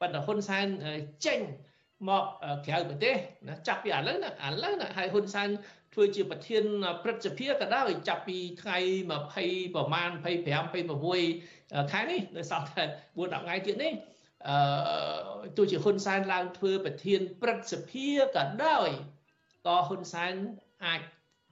[0.00, 0.66] ប៉ុន្តែហ៊ុនសែន
[1.26, 1.40] ចេញ
[2.08, 2.24] មក
[2.66, 3.14] ក្រៅប្រទេស
[3.48, 5.48] ណាចាប់ពីឥឡូវណាឥឡូវណាហើយហ៊ុនសែន
[5.94, 6.64] ធ្វើជាប្រធាន
[7.02, 8.78] ព្រឹទ្ធសភាក៏ដោយចាប់ពីថ្ងៃ
[9.26, 10.24] 20ប្រមាណ25
[11.24, 12.82] 26ខែនេះនៅសល់តែ
[13.16, 13.92] 4 10ថ្ងៃទៀតនេះ
[14.48, 18.88] អឺទោះជាហ៊ុនសែនឡើងធ្វើប្រធានព្រឹទ្ធសភាក៏ដោយ
[19.66, 20.34] ក៏ហ៊ុនសែន
[20.84, 21.00] អាច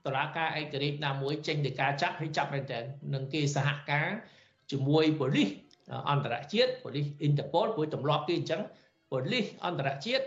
[0.05, 2.79] តឡាការឯករាជ្យណាមួយចេញទៅការចាប់ហើយចាប់មែនតើ
[3.13, 4.09] នឹងគេសហការ
[4.71, 5.49] ជាមួយប៉ូលីស
[6.09, 8.61] អន្តរជាតិប៉ូលីសអ៊ីនតឺប៉ូលព្រោះទម្លាប់គេអញ្ចឹង
[9.11, 10.23] ប៉ូលីសអន្តរជាតិ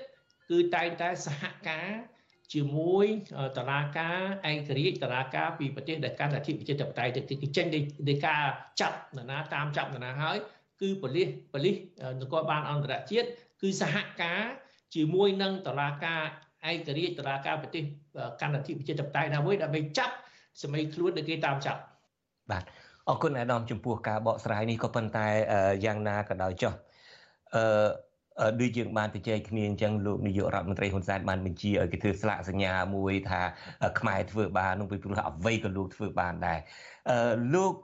[0.50, 1.88] គឺតែងតែសហការ
[2.54, 3.06] ជាមួយ
[3.58, 4.18] តឡាការ
[4.50, 7.66] ឯករាជ្យតឡាការពីប្រទេសដែលកាន់អធិបតេយ្យបតេយ្យទៅគេចេញ
[8.08, 8.42] នៃការ
[8.80, 10.36] ចាប់នរណាតាមចាប់នរណាហើយ
[10.80, 11.76] គឺប៉ូលីសប៉ូលីស
[12.20, 13.28] នគរបាលអន្តរជាតិ
[13.62, 14.42] គឺសហការ
[14.94, 16.22] ជាមួយនឹងតឡាការ
[16.66, 17.82] ឯករាជ្យតឡាការប្រទេស
[18.40, 20.14] កាន់អធិបតេយ្យបតេយ្យណាមួយដើម្បីចាប់
[20.62, 21.80] សម័យខ្លួនដែលគេតាមចាប់
[22.50, 22.64] បាទ
[23.08, 25.26] អរគុណអាដាមចំពោះការបកស្រាយនេះក៏ប៉ុន្តែ
[25.84, 26.72] យ៉ាងណាក៏ដោយចុះ
[27.54, 27.88] អឺ
[28.60, 33.40] ដូចយើងបានទៅជែកគ្នាអញ្ចឹងលោកនាយករដ្ឋមន្ត្រីហ៊ុនសែនបានបញ្ជាឲ្យគេធ្វើស្លាកសញ្ញាមួយថា
[34.00, 36.58] ខ្មែរធ្វើបាននោះពីព្រោះអ្វីក៏លោកធ្វើបានដែរ
[37.10, 37.74] អឺលោក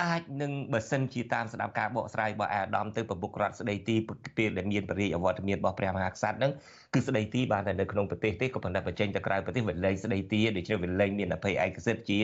[0.00, 3.96] អាចនឹងបើសិនជាតាមស្ដាប់ការបកស្រាយរបស់អាដាមទៅប្រមុខរដ្ឋស្ដីទី
[4.38, 6.52] ពេលដែលមានបរិយាអវត្តមានរបស់ព្រះមហាក្សត្រហ្នឹង
[6.94, 12.20] គឺស្ដីទីបានតែនៅក្នុងប្រទេសទេក៏ប៉ុន្តែបញ្ចេញទៅក្រៅប្រទេសវាលែងស្ដីទីដូច្នេះវាលែងមានអភ័យឯកសិទ្ធិជា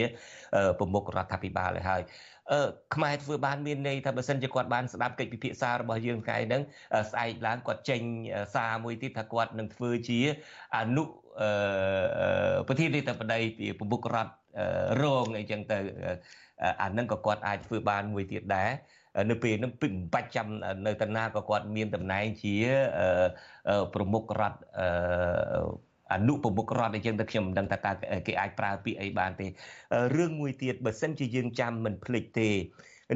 [0.79, 2.03] ប្រមុខរដ្ឋាភិបាលហើយ
[2.53, 6.63] អឺខ្មែរធ្វើបានមានន័យថាបើសិនជាគាត់បានស្ដាប់កិច្ចពិភាក្សារបស់យើងថ្ងៃហ្នឹង
[7.11, 8.01] ស្អែកឡើងគាត់ចេញ
[8.55, 10.21] សារមួយទៀតថាគាត់នឹងធ្វើជា
[10.77, 11.05] អនុ
[11.41, 14.33] អឺប្រធានាធិបតីពីប្រមុខរដ្ឋ
[15.03, 15.79] រងអីចឹងទៅ
[16.83, 18.71] អានឹងក៏គាត់អាចធ្វើបានមួយទៀតដែរ
[19.31, 20.47] នៅពេលហ្នឹងពីមិនបាច់ចាំ
[20.87, 22.55] នៅតាណាក៏គាត់មានតំណែងជា
[23.95, 24.59] ប្រមុខរដ្ឋ
[26.15, 27.93] អនុប្រមុខរដ្ឋអញ្ចឹងទៅខ្ញុំមិនដឹងថាតើ
[28.27, 29.47] គេអាចប្រើពាក្យអីបានទេ
[30.17, 32.51] រឿងមួយទៀតបើសិនជាយើងចាំមិនភ្លេចទេ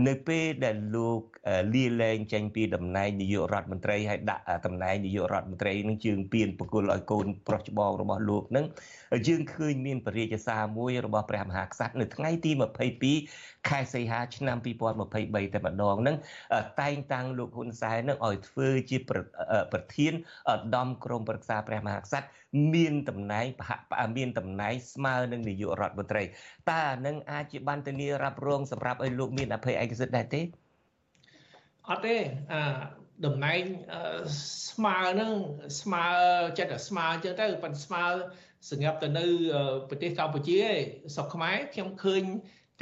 [0.08, 1.20] នៅពេលដែលលោក
[1.74, 8.66] លាលែងចេញពីតំណែងនាយករដ្ឋមន្ត្រីហើយដាក់តំណែងនាយករដ្ឋមន្ត្រីនឹងជើងពៀនបកគលឲ្យកូនប្រុសច្បងរបស់លោកនឹង
[9.28, 12.50] យើងឃើញមានពរាជសារមួយរបស់ព្រះមហាក្សត្រនៅថ្ងៃទី
[13.10, 16.16] 22ខែសីហាឆ្នាំ2023តែម្ដងហ្នឹង
[16.80, 18.98] តែងតាំងលោកហ៊ុនសែននឹងឲ្យធ្វើជា
[19.72, 20.12] ប្រធាន
[20.52, 22.26] ឧត្តមក្រុមប្រឹក្សាព្រះមហាក្សត្រ
[22.74, 23.84] មានតំណែងប្រហាក់
[24.16, 30.42] មានតំណែងស្មើនឹងនាយករដ្ឋមន្ត្រីតើអានឹងអាចជាបានធានារ៉ាប់រងសម្រាប់ឲ្យលោកមានអភ័យឯកសិទ្ធិដែរទេ
[31.88, 32.16] អត់ទេ
[32.52, 32.62] អា
[33.26, 33.62] តំណែង
[34.70, 35.32] ស្មើនឹង
[35.80, 36.04] ស្មើ
[36.58, 38.04] ចិត្តតែស្មើចឹងទៅប៉ុន្តែស្មើ
[38.70, 39.26] សម្រាប់ទៅនៅ
[39.88, 40.76] ប្រទេសកម្ពុជាឯង
[41.14, 42.22] ស្រុកខ្មែរខ្ញុំឃើញ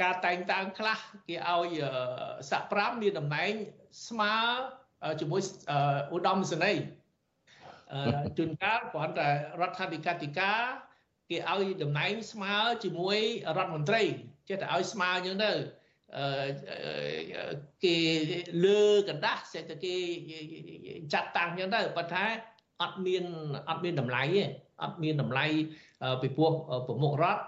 [0.01, 1.69] ការតែងតាំងខ្លះគេឲ្យ
[2.51, 3.51] សាក់5មានតំណែង
[4.07, 4.33] ស្មើ
[5.19, 5.41] ជាមួយ
[6.13, 6.83] ឧត្តមសេនីយ៍
[8.36, 9.28] ជួនកាលគ្រាន់តែ
[9.60, 10.60] រដ្ឋាភិកាធិការ
[11.30, 13.18] គេឲ្យតំណែងស្មើជាមួយ
[13.56, 14.02] រដ្ឋមន្ត្រី
[14.48, 15.52] ចេះតែឲ្យស្មើអញ្ចឹងទៅ
[17.84, 17.96] គេ
[18.64, 19.96] លើกระដាស់សេតែគេ
[21.12, 22.24] ចាត់តាំងអញ្ចឹងទៅប៉ុន្តែ
[22.82, 23.24] អត់មាន
[23.68, 24.44] អត់មានតម្លៃទេ
[24.82, 25.46] អត់មានតម្លៃ
[26.22, 26.52] ពីព្រោះ
[26.86, 27.42] ប្រមុខរដ្ឋ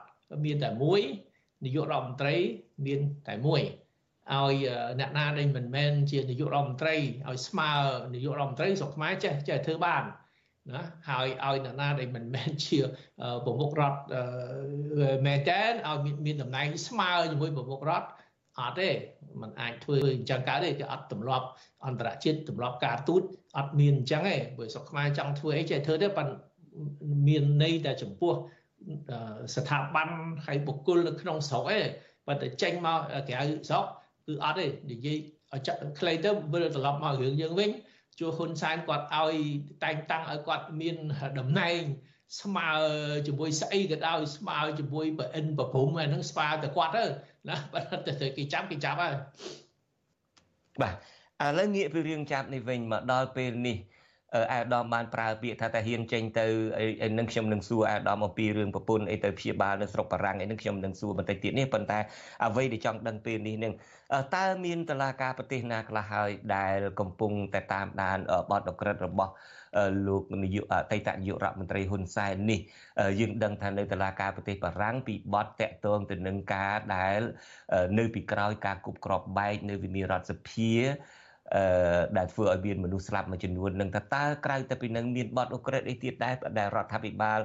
[0.44, 1.00] មានតែមួយ
[1.64, 2.36] នាយករដ្ឋមន្ត្រី
[2.86, 3.62] មានតែមួយ
[4.32, 4.54] ឲ្យ
[5.00, 6.96] អ្នកណាដែលមិនមែនជានាយករដ្ឋមន្ត្រី
[7.28, 7.70] ឲ្យស្មើ
[8.14, 10.02] នាយករដ្ឋមន្ត្រីស្រុកខ្មែរចេះចេះធ្វើបាន
[10.73, 12.79] ណាហើយឲ្យអ្នកណាដែលមិនមែនជា
[13.45, 13.99] ប្រមុខរដ្ឋ
[15.25, 18.07] មែនតើឲ្យមានតំណែងស្មើជាមួយប្រមុខរដ្ឋ
[18.59, 18.89] អត់ទេ
[19.41, 21.47] มันអាចធ្វើអញ្ចឹងកើតទេគេអត់ទម្លាប់
[21.85, 23.21] អន្តរជាតិទម្លាប់ការទូត
[23.57, 26.35] អត់មានអញ្ចឹងទេបើស្រុកខ្មែរចង់ធ្វើអីចេះធ្វើទេប៉ុន្តែ
[27.27, 28.33] មានន័យតែចំពោះ
[29.55, 30.09] ស្ថាប័ន
[30.45, 31.85] ហើយបុគ្គលនៅក្នុងស្រុកឯង
[32.27, 32.99] ប៉ុន្តែចេញមក
[33.29, 33.85] ក្រៅស្រុក
[34.25, 35.17] គឺអត់ទេនិយាយ
[35.99, 37.69] ខ្លីទៅវិលត្រឡប់មករឿងយើងវិញ
[38.19, 39.35] ជួហ៊ុនសែនគាត់ឲ្យ
[39.83, 40.95] តែងតាំងឲ្យគាត់មាន
[41.39, 41.81] តំណែង
[42.41, 42.71] ស្មើ
[43.27, 47.03] ជាមួយស្អីក៏ដោយស្មើជាមួយប្រអិនប្រភុំអាហ្នឹងស្មើតែគាត់ទៅ
[47.49, 49.15] ណាបើតែគេចាប់គេចាប់ហើយ
[50.81, 50.95] បាទ
[51.45, 53.77] ឥឡូវងាកពីរឿងចាប់នេះវិញមកដល់ពេលនេះ
[54.51, 56.45] អាដាមបានប្រើពាក្យថាតាហ៊ានចេញទៅ
[57.03, 61.99] អីនឹងខ្ញុំនឹងសួរអាដាមអំពីរឿងប្រពន្ធអីទៅព្យាបាលនៅស្រុកបារាំងអីនឹងខ្ញុំនឹងសួរបន្តិចទៀតនេះប៉ុន្តែ
[62.45, 63.73] អ្វីដែលចង់ដឹងពេលនេះនឹង
[64.35, 68.17] តើមានតឡាការប្រទេសណាខ្លះហើយដែលកំពុងតែតាមដាន
[68.51, 69.31] បទអក្រិតរបស់
[70.07, 72.59] លោកនាយកអតីតនាយករដ្ឋមន្ត្រីហ៊ុនសែននេះ
[73.19, 77.21] យើងដឹងថានៅតុលាការប្រទេសបារាំងពីបទតាក់ទងទៅនឹងការដែល
[77.99, 80.73] នៅពីក្រោយការគប់ក្របបែកនៅវិមានរដ្ឋសភា
[81.53, 87.39] អឺដែលធ្វើឲ្យមានមនុស្សស្លាប់មួយចំនួននឹងតើតើក្រៅតែពីនឹងមានបទអូក្រិតអីទៀតដែរដែលរដ្ឋាភិបាល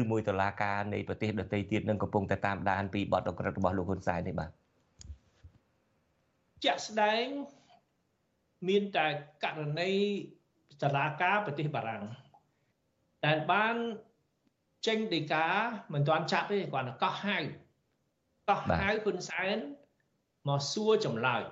[0.00, 4.50] ឬមួយតុលាការនៃប្រទេសដទៃទៀតនឹងកំពុងតែតាមដានពីបទអូក្រិតរបស់លោកហ៊ុនសែននេះបាទ
[6.64, 7.24] ជាក់ស្ដែង
[8.68, 9.06] មានតែ
[9.44, 9.92] ករណី
[10.82, 12.02] សាលាការប្រទេសបារាំង
[13.26, 13.76] ដែលបាន
[14.86, 15.48] ចេញដីកា
[15.92, 17.38] មិនទាន់ចាប់ទេគាត់កោះហៅ
[18.48, 19.56] កោះហៅហ៊ុនសែន
[20.48, 21.42] មកសួរចម្លើយ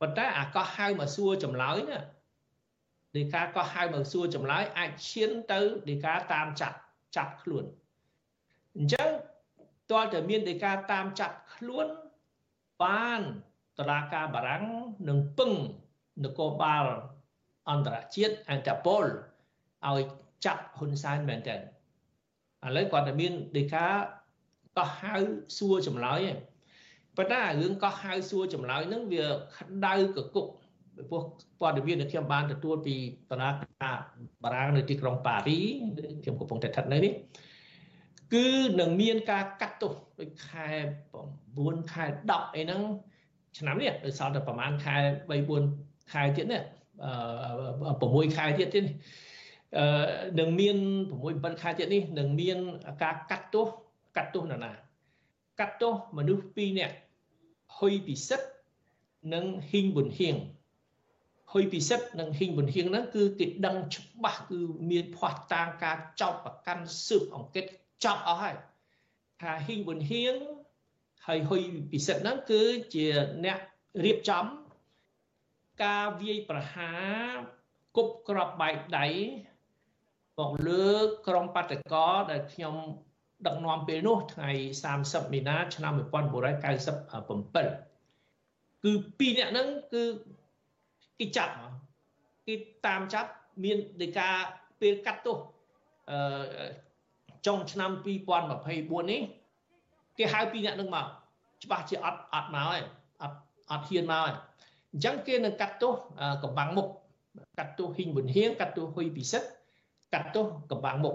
[0.00, 1.98] ប៉ុន្តែអាកោះហៅមកសួរចម្លើយណា
[3.16, 6.76] ដីកាកោះហៅមកសួរចម្លើយអាចឈានទៅដីកាតាមចាប់
[7.16, 7.64] ចាប់ខ្លួន
[8.76, 9.08] អញ្ចឹង
[9.90, 11.86] តើតើមានដីកាតាមចាប់ខ្លួន
[12.82, 13.20] បាន
[13.78, 14.64] តឡាការបារាំង
[15.08, 15.52] នឹងពឹង
[16.24, 16.86] នគរបាល
[17.70, 19.04] អន្តរជាតិអន្តពល
[19.88, 20.00] ឲ្យ
[20.44, 21.60] ចាប់ហ៊ុនសែនមែនតើឥ
[22.76, 23.86] ឡូវគាត់តែមានដីកា
[24.78, 25.16] កោះហៅ
[25.58, 26.38] សួរចម្លើយឯង
[27.16, 29.24] ប៉ុន្តែរឿងកោះហៅសួរចម្លើយហ្នឹងវា
[29.56, 30.46] ក្តៅកគុក
[30.96, 31.22] ពីព្រោះ
[31.60, 32.94] ព័ត៌មានដែលខ្ញុំបានទទួលពី
[33.30, 33.50] តារា
[33.82, 33.96] ការ
[34.42, 35.58] បារាំងនៅទីក្រុងប៉ារី
[36.22, 37.12] ខ្ញុំកំពុងតែស្ថិតនៅនេះ
[38.34, 38.46] គឺ
[38.80, 40.68] នឹងមានការកាត់ទោសដូចខែ
[41.30, 42.80] 9ខែ10អីហ្នឹង
[43.58, 44.96] ឆ្នាំនេះដោយសារតែប្រហែលខែ
[45.28, 45.32] 3
[45.70, 46.62] 4ខែទៀតនេះ
[48.30, 48.84] 6ខែទៀតទៀត
[49.76, 49.84] អឺ
[50.38, 50.76] នឹងមាន
[51.14, 52.58] 6 7ខែទៀតនេះនឹងមាន
[53.02, 53.66] ការកាត់ទោស
[54.16, 54.72] កាត់ទោសនរណា
[55.60, 56.96] កាត់ទោសមនុស្ស2នាក់
[57.76, 58.48] ហ៊ុយពិសិដ្ឋ
[59.34, 60.36] និងហ៊ីងប៊ុនហៀង
[61.52, 67.64] ហ៊ុយពិសិដ្ឋនិងហ៊ីងប៊ុនហៀងហ្នឹងគឺគេដឹងច្បាស់គឺមានភ័ស្តុតាងការចោទប្រកាន់ស៊ើបអង្កេត
[68.04, 68.56] ចាប់អស់ហើយ
[69.40, 70.34] ថាហ៊ីងប៊ុនហៀង
[71.26, 72.62] ហើយហ៊ុយពិសិដ្ឋហ្នឹងគឺ
[72.94, 73.06] ជា
[73.44, 73.58] អ្នក
[74.04, 74.46] រៀបចំ
[75.84, 76.92] ការវាយប្រហា
[77.32, 77.36] រ
[77.96, 79.06] គប់ក្របបែកដៃ
[80.38, 80.90] មកលើ
[81.28, 81.94] ក្រុមបដក
[82.30, 82.76] ដែលខ្ញុំ
[83.46, 84.50] ដឹកនាំពេលនោះថ្ងៃ
[84.92, 86.04] 30មីនាឆ្នាំ1997
[88.84, 90.02] គឺពីរនាក់ហ្នឹងគឺ
[91.18, 91.52] គេចាប់
[92.46, 92.54] គេ
[92.86, 93.30] តាមចាប់
[93.64, 94.28] មានដីកា
[94.80, 95.36] ពេលកាត់ទោស
[96.10, 96.18] អឺ
[97.46, 97.90] ចុងឆ្នាំ
[98.50, 99.20] 2024នេះ
[100.18, 101.06] គេហៅពីរនាក់ហ្នឹងមក
[101.64, 102.80] ច្បាស់ជាអត់អត់មកហើយ
[103.22, 103.36] អត់
[103.70, 104.32] អត់ហ៊ានមកហើយ
[104.92, 105.92] អញ្ចឹងគេនឹងកាត់ទោស
[106.44, 106.86] កំបាំងមុខ
[107.58, 109.48] កាត់ទោសហ៊ីងប៊ុនហៀងកាត់ទោសហ៊ុយពិសិដ្ឋ
[110.14, 111.14] កាត់ទោសកំបាំងមុខ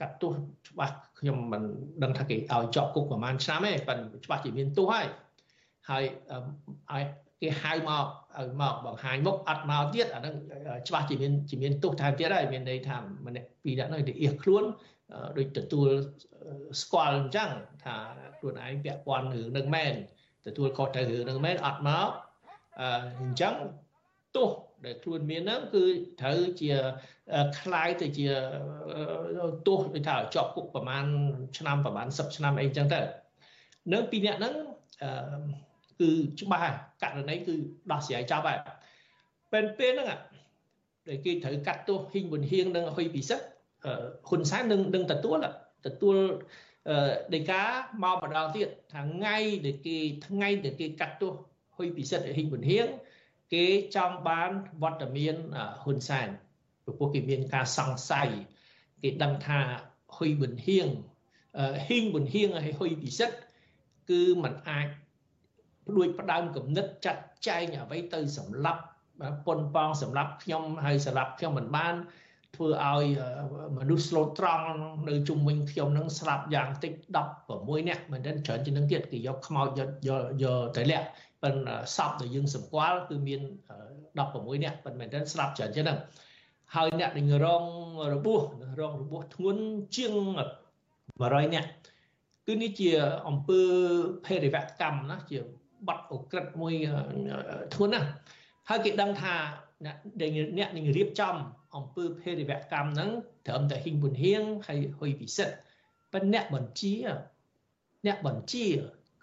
[0.00, 0.32] កាត់ទោស
[0.68, 1.62] ច្បាស់ខ្ញុំមិន
[2.02, 5.06] ដឹងថាគេឲ្យជាប់គុកប្រហែលឆ្នាំទេប៉ុន្តែច្បាស់ជាមានទោសហើយ
[5.90, 6.04] ហើយ
[6.92, 7.04] ឲ្យ
[7.40, 8.06] គេហៅមក
[8.38, 10.34] ឲ្យមកបង្ហាញមុខអត់មកទៀតអាហ្នឹង
[10.88, 14.64] ច្បាស់ជាមានជាមានទោសថែមទៀតហើយមានន័យថាម្នាក់ពីរនាក់នោះទៅអៀសខ្លួន
[15.38, 15.88] ដូចទទួល
[16.82, 17.50] ស្គាល់អញ្ចឹង
[17.84, 17.96] ថា
[18.38, 19.94] ខ្លួនឯងពាក់ព័ន្ធរឿងនឹងមែន
[20.46, 22.08] ទទួលខុសត្រូវរឿងនឹងមែនអត់មក
[22.80, 23.54] អញ្ចឹង
[24.36, 24.48] ទោស
[24.85, 25.83] ដែលខ្លួនមានហ្នឹងគឺ
[26.21, 26.71] ត្រូវជា
[27.59, 28.27] คล้ายទៅជា
[29.67, 31.05] ទោសដូចថាជាប់គុកប្រហែល
[31.57, 32.99] ឆ្នាំប្រហែល10ឆ្នាំអីចឹងទៅ
[33.93, 34.53] នៅពីអ្នកហ្នឹង
[35.99, 36.09] គឺ
[36.41, 37.53] ច្បាស់ករណីគឺ
[37.91, 38.57] ដោះស្រាយចប់ហើយ
[39.51, 40.07] ពេលពេលហ្នឹង
[41.07, 43.45] ដែលគេត្រូវកាត់ទោសហ៊ីងប៊ុនហៀងនិងហ៊ុយពិសិដ្ឋ
[44.27, 45.37] ហ៊ុនសែននឹងនឹងទទួល
[45.87, 46.15] ទទួល
[47.35, 47.61] ដីកា
[48.03, 51.33] មកម្ដងទៀតថ្ងៃដែលគេថ្ងៃដែលគេកាត់ទោស
[51.75, 52.87] ហ៊ុយពិសិដ្ឋហ៊ីងប៊ុនហៀង
[53.54, 54.50] គេចង់បាន
[54.82, 55.34] វត្តមាន
[55.82, 56.28] ហ៊ុនសែន
[56.84, 58.28] ព្រោះគេមានការសង្ស័យ
[59.02, 59.60] គេដឹងថា
[60.16, 60.88] ហ៊ុយប៊ុនហៀង
[61.86, 63.36] ហ៊ីងប៊ុនហៀងហើយហ៊ុយពិសិដ្ឋ
[64.10, 64.86] គឺมันអាច
[65.86, 68.82] ព្រួយផ្ដើមគំនិតចាត់ចែងអ្វីទៅសម្លាប់
[69.46, 71.94] ប៉ុនប៉ងសម្លាប់ខ្ញុំហើយសម្លាប់ខ្ញុំមិនបាន
[72.56, 73.04] ធ្វើឲ្យ
[73.78, 74.68] មនុស្សស្លូតត្រង់
[75.08, 76.92] នៅជុំវិញខ្ញុំនឹងស្លាប់យ៉ាងតិច
[77.40, 79.90] 16នាក់មិនដឹងច្រើនជាងនឹងទៀតគេយកខ្មោចយក
[80.42, 81.06] យកទៅលាក់
[81.44, 83.40] ប៉ុន្តែសពដែលយើងសម្គាល់គឺមាន
[83.98, 85.98] 16នាក់ប៉ុន្តែមែនទេស្លាប់ច្រើនជាងហ្នឹង
[86.74, 87.64] ហើយអ្នកដែលរង
[88.14, 88.42] របួស
[88.80, 89.62] រងរបួសធ្ងន់
[89.96, 90.14] ជាង
[90.82, 91.70] 100នាក់
[92.46, 92.90] គឺនេះជា
[93.28, 93.62] អង្គើ
[94.26, 95.38] ភេរវកម្មណាជា
[95.86, 96.74] បាត់អក្រិតមួយ
[97.74, 98.08] ធ្ងន់ណាស់
[98.68, 99.34] ហើយគេដឹងថា
[99.84, 99.96] អ្នក
[100.58, 101.34] អ្នកនឹងរៀបចំ
[101.76, 103.10] អំពើភេរវកម្មហ្នឹង
[103.46, 105.54] ត្រឹមតែហ៊ីងប៊ុនហៀងហើយហ៊ុយពិសិដ្ឋ
[106.12, 106.94] ប៉ុន្តែអ្នកបញ្ជា
[108.06, 108.66] អ្នកបញ្ជា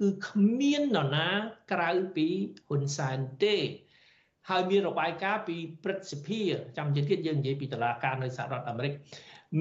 [0.01, 1.27] គឺគ្មាននរណា
[1.71, 2.27] ក្រៅពី
[2.67, 3.55] ហ៊ុនសែនទេ
[4.49, 6.41] ហើយមានរបាយការណ៍ពីព្រឹទ្ធសភា
[6.77, 8.93] ចាំជាទៀតយើងនិយាយពីតឡាការនៅសហរដ្ឋអាមេរិក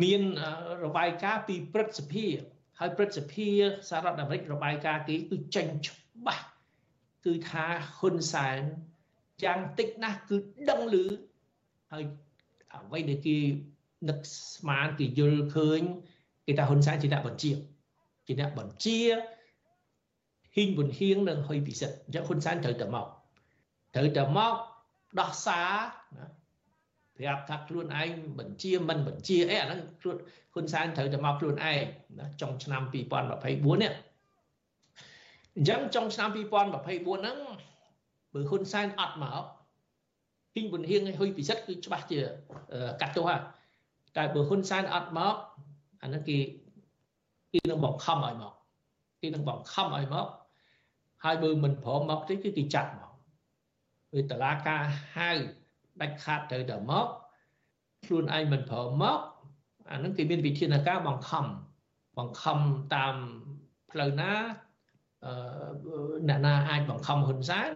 [0.03, 0.23] មាន
[0.85, 2.27] របាយការណ៍ពីព្រឹទ្ធសភា
[2.79, 3.49] ហើយព្រឹទ្ធសភា
[3.89, 6.47] សហរដ្ឋអាមេរិករបាយការណ៍គេគឺចេញច្បាស់
[7.27, 7.67] គឺថា
[7.97, 8.61] ហ៊ុនសែន
[9.45, 10.37] យ៉ាងតិចណាស់គឺ
[10.69, 11.07] ដឹងឮ
[11.93, 12.05] ហើយ
[12.75, 13.39] អ្វីដែលគេ
[14.09, 14.19] នឹក
[14.55, 15.81] ស្មានគេយល់ឃើញ
[16.47, 17.53] គេថាហ៊ុនសែនជាអ្នកបញ្ជា
[18.27, 19.01] ជាអ្នកបញ្ជា
[20.57, 23.07] ហ៊ីងប៊ុនហៀងនិងហ៊ុយពិសិដ្ឋអញ្ចឹងហ៊ុនសែនត្រូវតែមក
[23.95, 24.55] ត្រូវតែមក
[25.21, 25.71] ដោះសារ
[26.19, 26.27] ណា
[27.17, 30.17] ប្រាប់ថាខ្លួនឯងបញ្ជាមិនបញ្ជាអីអាហ្នឹងខ្លួន
[30.55, 31.85] ហ៊ុនសែនត្រូវតែមកខ្លួនឯង
[32.19, 33.93] ណាចុងឆ្នាំ2024នេះ
[35.57, 37.37] អញ្ចឹងចុងឆ្នាំ2024ហ្នឹង
[38.35, 39.45] បើហ៊ុនសែនអត់មក
[40.55, 42.19] ហ៊ីងប៊ុនហៀងហើយហ៊ុយពិសិដ្ឋគឺច្បាស់ជា
[43.01, 43.41] កាត់ទោសហើយ
[44.17, 45.35] តែបើហ៊ុនសែនអត់មក
[46.03, 46.39] អាហ្នឹងគេ
[47.53, 48.53] គេនឹងបង្ខំឲ្យមក
[49.21, 50.27] គេនឹងបង្ខំឲ្យមក
[51.25, 53.13] ហើយបើមិនព្រមមកទេគឺគេចាប់មក
[54.13, 54.83] ពេលតឡាការ
[55.17, 55.31] ហៅ
[56.01, 57.07] ដាច់ខាតត្រូវតែមក
[58.05, 59.19] ខ្លួនឯងមិនព្រមមក
[59.91, 61.47] អានឹងគេមានវិធានការបង្ខំ
[62.19, 62.59] បង្ខំ
[62.95, 63.15] តាម
[63.91, 64.33] ផ្លូវណា
[65.25, 65.33] អឺ
[66.29, 67.71] អ្នកណាអាចបង្ខំហ៊ុនសែន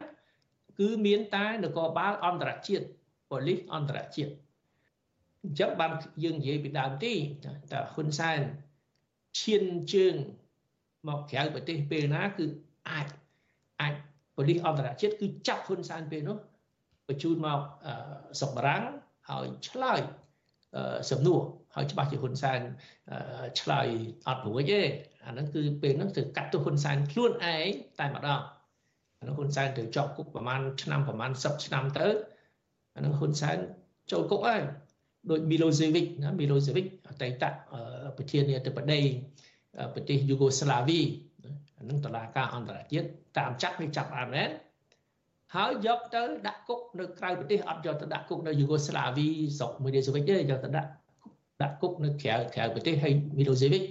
[0.79, 2.87] គឺមានតែនគរបាលអន្តរជាតិ
[3.31, 4.33] ប៉ូលីសអន្តរជាតិ
[5.43, 5.93] អញ្ចឹងបាន
[6.25, 7.15] យើងនិយាយពីដើមទី
[7.73, 8.41] តើហ៊ុនសែន
[9.41, 10.15] ឈានជើង
[11.09, 12.45] មកក្រៅប្រទេសពេលណាគឺ
[12.91, 13.24] អាចអាច
[14.37, 16.37] ប៉ូលីសអន្តរជាតិគឺចាប់ហ៊ុនសែនពេលនោះ
[17.09, 17.61] បញ្ជូនមក
[18.41, 18.83] សុកបារាំង
[19.29, 20.01] ហើយឆ្លើយ
[21.11, 21.41] សំណួរ
[21.75, 22.61] ហើយច្បាស់ជាហ៊ុនសែន
[23.61, 23.87] ឆ្លើយ
[24.29, 24.81] អត់រួចទេ
[25.27, 27.67] អាហ្នឹងគឺពេលហ្នឹងទៅកាត់ទោសហ៊ុនសែនខ្លួនឯង
[28.01, 28.41] តែម្ដង
[29.19, 32.07] អាហ្នឹងហ៊ុនសែនទៅជាប់គុកប្រហែលឆ្នាំប្រហែល10ឆ្នាំទៅ
[32.95, 33.57] អាហ្នឹងហ៊ុនសែន
[34.13, 34.63] ចូលគុកហើយ
[35.31, 37.45] ដូច Milosevic ណា Milosevic អតីត
[38.17, 39.01] ប្រធានាធិបតី
[39.95, 41.34] ប្រទេសយូហ្គោស្លាវីអា
[41.89, 43.07] នឹងតឡាការអន្តរជាតិ
[43.39, 44.49] តាមចាប់វាចាប់អាមែន
[45.55, 49.27] ហើយយកទៅដាក់គុកនៅក្រៅប្រទេសអត់យកទៅដាក់គុកនៅយូហ្គោស្លាវី
[49.59, 50.91] ស្រុកមួយនេះទេយកទៅដាក់
[51.63, 53.85] ដាក់គុកនៅក្រៅក្រៅប្រទេសហើយ Milosevic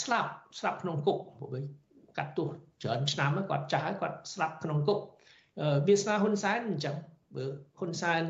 [0.00, 1.64] ស្លាប់ស្លាប់ក្នុងគុកពួកវិញ
[2.18, 2.48] កាត់ទោស
[2.82, 4.98] ច្រើនឆ្នាំគាត់ចាស់គាត់ស្លាប់ក្នុងគុក
[5.86, 6.96] វាសនាហ៊ុនសែនអញ្ចឹង
[7.34, 7.44] បើ
[7.78, 8.22] ហ៊ុនសែន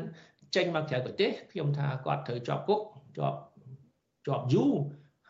[0.55, 2.81] ចេញមកក្រៅប្រទេសខ្ញុំថាគាត់ត្រូវជាប់គុក
[3.17, 3.37] ជាប់
[4.27, 4.73] ជាប់យូរ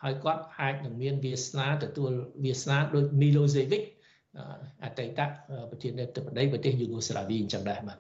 [0.02, 2.12] ហើយគាត់អាចនឹងមានវាសនាទទួល
[2.44, 3.84] វាសនាដូច Milosevic
[4.84, 5.20] អតីត
[5.70, 8.00] ប្រធានាធិបតីប្រទេសយូហ្គោស្លាវីអញ្ចឹងដែរបាទ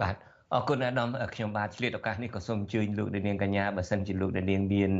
[0.00, 0.16] បាទ
[0.54, 4.90] អរគុណអាដាមខ្ញុំបាទឆ្លៀតឱកាសនេះក៏សូមអញ្ជើញលោកនាងកញ្ញាបើសិនជាលោកនាងមាន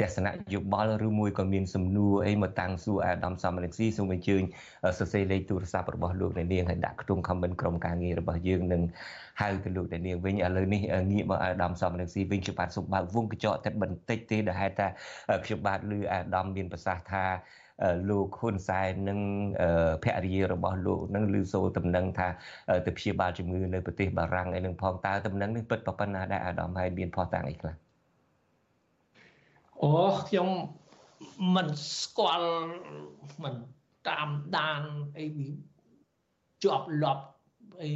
[0.00, 4.42] ទស្សនៈយោបល់ឬមួយក៏មានសំណួរអីមកតាំងសួរអាដាមសំរងស៊ីសូមអញ្ជើញ
[4.98, 8.82] សរសេរលេខទូរស័ព្ទរបស់លោកនាងហើយដាក់ក្នុង comment ក្រុមការងាររបស់យើងនឹង
[9.40, 10.80] ហៅទៅលោកនាងវិញឥឡូវនេះ
[11.12, 14.86] ងាកមកអាដាមសំរងស៊ីវិញខ្ញុំបាទសូមបើកវងកញ្ចក់តែបន្តិចទេដែលហេតុថា
[15.44, 17.24] ខ្ញុំបាទឮអាដាមមានប្រសាសន៍ថា
[18.08, 19.20] លោកហ៊ុនសែននិង
[20.02, 22.28] ភរិយារបស់លោកនឹងឮសូរតំណែងថា
[22.86, 27.74] ទៅព្យាបាលជំងឺនៅប្រទេសបារាំងអីនឹងផងតើតំណែងនេះពិតប៉ុណ្ណាដែរអាដាមហើយមានផុសតាំងអីខ្លះ
[29.82, 29.90] អូ
[30.28, 30.48] ខ្ញុំ
[31.54, 31.68] មិន
[32.00, 32.52] ស្គាល់
[33.42, 33.54] មិន
[34.08, 34.82] តាមដាន
[35.18, 35.26] អី
[36.64, 37.24] ជាប់លាប់
[37.82, 37.90] អី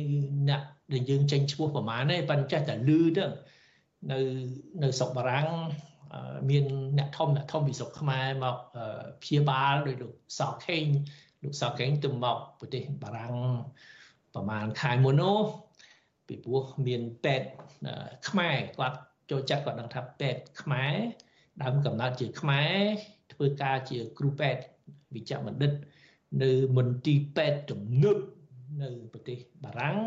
[0.49, 0.63] អ្នក
[0.93, 3.25] ដែលយើងចេញឈ្មោះប្រហែលទេប៉ុន្តែចេះតែលឺទៅ
[4.11, 4.19] នៅ
[4.83, 5.47] នៅស្រុកបារាំង
[6.51, 6.65] មាន
[6.99, 8.57] អ្នកធំអ្នកធំពីស្រុកខ្មែរមក
[9.23, 10.85] ព្យាបាលដោយលោកសោខេង
[11.43, 13.35] លោកសោខេងទៅមកប្រទេសបារាំង
[14.35, 15.39] ប្រហែលខែមុននោះ
[16.27, 17.49] ពីព្រោះមានពេទ្យ
[18.29, 18.99] ខ្មែរគាត់
[19.31, 20.95] ចូលចិត្តគាត់ដឹងថាពេទ្យខ្មែរ
[21.63, 22.77] ដើមកំណើតជាខ្មែរ
[23.33, 24.63] ធ្វើការជាគ្រូពេទ្យ
[25.15, 25.73] វិជ្ជបណ្ឌិត
[26.43, 28.19] នៅមន្ទីរពេទ្យទំនើប
[28.83, 29.99] នៅប្រទេសបារាំង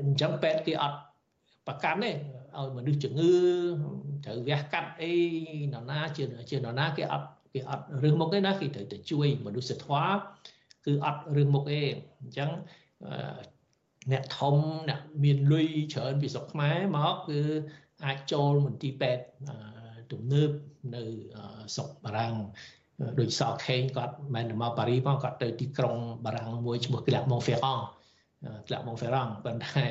[0.00, 1.00] អញ្ចឹងពេទ្យគេអត់
[1.66, 2.10] ប្រកាន់ទេ
[2.56, 3.34] ឲ្យមនុស្សជំងឺ
[4.24, 5.12] ត្រូវវះកាត់អី
[5.72, 10.16] នរណាជាជានរណាគេអត់គេអត់រឿងមុខទេណាគេត្រូវទៅជួយមនុស្សធម៌
[10.86, 11.80] គឺអត់រឿងមុខទេ
[12.20, 12.50] អញ្ចឹង
[14.12, 14.56] អ្នកធំ
[14.88, 17.40] អ្នកមានលុយច្រើនពីស្រុកខ្មែរមកគឺ
[18.04, 19.24] អាចចូលមន្ទីរពេទ្យ
[20.12, 20.50] ទំនើប
[20.94, 21.02] នៅ
[21.74, 22.34] ស្រុកបារាំង
[23.20, 27.84] ដូចសខេងគាត់មិនមកប៉ារីមកគាត់ទៅទីក្រុងបារាំងមួយឈ្មោះក្លាក់ម៉ុងហ្វេរ៉ង់
[28.68, 29.82] ក្លាក់ម៉ុងហ្វេរ៉ង់ប៉ុន្តែ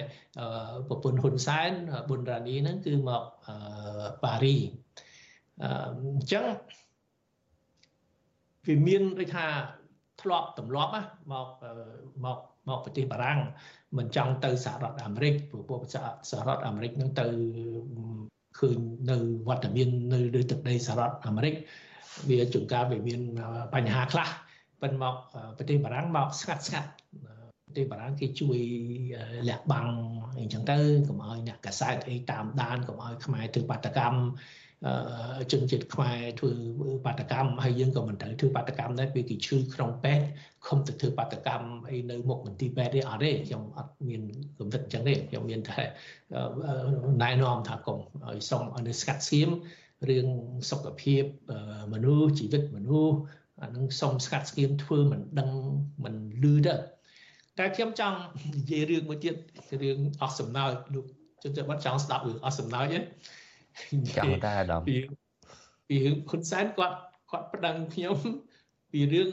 [0.88, 1.72] ប្រពន្ធហ៊ុនសែន
[2.10, 3.24] ប៊ុនរ៉ានីហ្នឹងគឺមក
[4.24, 4.58] ប៉ារី
[5.64, 5.66] អ
[6.20, 6.46] ញ្ចឹង
[8.68, 9.46] វាមានដូចថា
[10.22, 10.92] ធ្លាប់ទម្លាប់
[11.32, 11.48] មក
[12.26, 12.38] មក
[12.68, 13.40] មកប្រទេសបារាំង
[13.98, 15.82] មិនចង់ទៅសហរដ្ឋអាមេរិកព្រោះពួក
[16.32, 17.26] សហរដ្ឋអាមេរិកនឹងទៅ
[18.60, 18.78] ឃើញ
[19.12, 21.54] នៅវត្តមាននៅលើទឹកដីសហរដ្ឋអាមេរិក
[22.30, 23.22] វាជួនកាលវាមាន
[23.74, 24.30] បញ្ហាខ្លះ
[24.82, 25.16] ប៉ុន្តែមក
[25.58, 26.90] ប្រទេសបារាំងមកស្ងាត់ស្ងាត់
[27.74, 28.60] ប្រទេសបារាំងគេជួយ
[29.50, 29.88] លះបាំង
[30.40, 34.20] អីចឹងទៅកុំឲ្យអ្នកកសែតអីតាមដានកុំឲ្យខ្មែរធ្វើបាតកម្ម
[35.52, 36.52] ជនជាតិខ្មែរធ្វើ
[37.06, 40.26] បាតកម្មហើយយើងក៏មិនត្រូវធ្វើបាតកម្មដែរពេលគេឈឺក្នុងពេទ្យ
[40.68, 44.22] ខំទៅធ្វើបាតកម្មអីនៅមុខមន្ទីរពេទ្យទេអត់ទេខ្ញុំអត់មាន
[44.58, 45.80] គំនិតអញ្ចឹងទេខ្ញុំមានតែ
[47.24, 47.98] ណែនាំថាកុំ
[48.28, 49.50] ឲ្យសុំឲ្យនៅស្កាត់ស្ងៀម
[50.10, 50.28] រឿង
[50.70, 51.24] សុខភាព
[51.94, 53.18] មនុស្សជីវិតមនុស្ស
[53.62, 55.50] អានឹងសុំស្កាត់ស្ងៀមធ្វើមិនដឹង
[56.04, 56.76] មិនលឺទៅ
[57.60, 58.18] តែខ្ញុំចង់
[58.56, 59.36] និយាយរឿងមួយទៀត
[59.82, 61.06] រឿងអស់សំណើចលោក
[61.44, 63.00] ជនជាតិបាត់ចង់ស្ដាប់រឿងអស់សំណើចទេ
[64.18, 64.96] ចង់តែអាដាមពី
[65.88, 66.98] ពីរឿងហ៊ុនសែនគាត់
[67.32, 68.18] គាត់ប្តឹងខ្ញុំ
[68.92, 69.30] ពីរឿង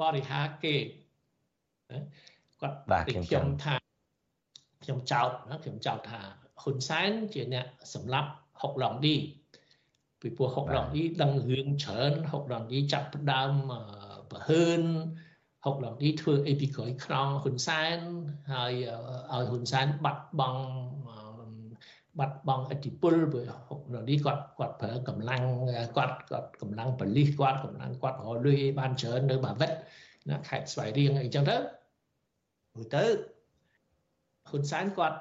[0.00, 0.74] បរិហាគេ
[2.60, 3.74] គាត់បាទខ្ញុំថា
[4.82, 5.30] ខ្ញុំចោទ
[5.64, 6.20] ខ្ញុំចោទថា
[6.62, 9.16] ហ៊ុនសែនជាអ្នកសម្លាប់ហុកឡងឌី
[10.20, 13.52] ពីព្រោះហុកឡងឌីដឹងរឿងច្រើនហុកឡងឌីចាប់ផ្ដើម
[14.30, 14.82] ប្រហើន
[15.64, 17.98] ហុកឡងឌីធ្វើអីពីក្រោយខ្នងហ៊ុនសែន
[18.52, 18.72] ហើយ
[19.32, 20.62] ឲ្យហ៊ុនសែនបាត់បង់
[22.18, 25.42] បាត់បង់អធិពលព្រោះហុកឡងឌីគាត់គាត់ប្រើកម្លាំង
[25.96, 29.70] គាត់គាត់កម្លាំងបលិសគាត់កម្លាំងគាត់រលុយបានច្រើននៅបាវិត
[30.30, 31.56] ណាខេត្តស្វាយរៀងអីចឹងទៅ
[32.94, 33.04] ទៅ
[34.48, 35.18] ហ៊ុនសែនគាត់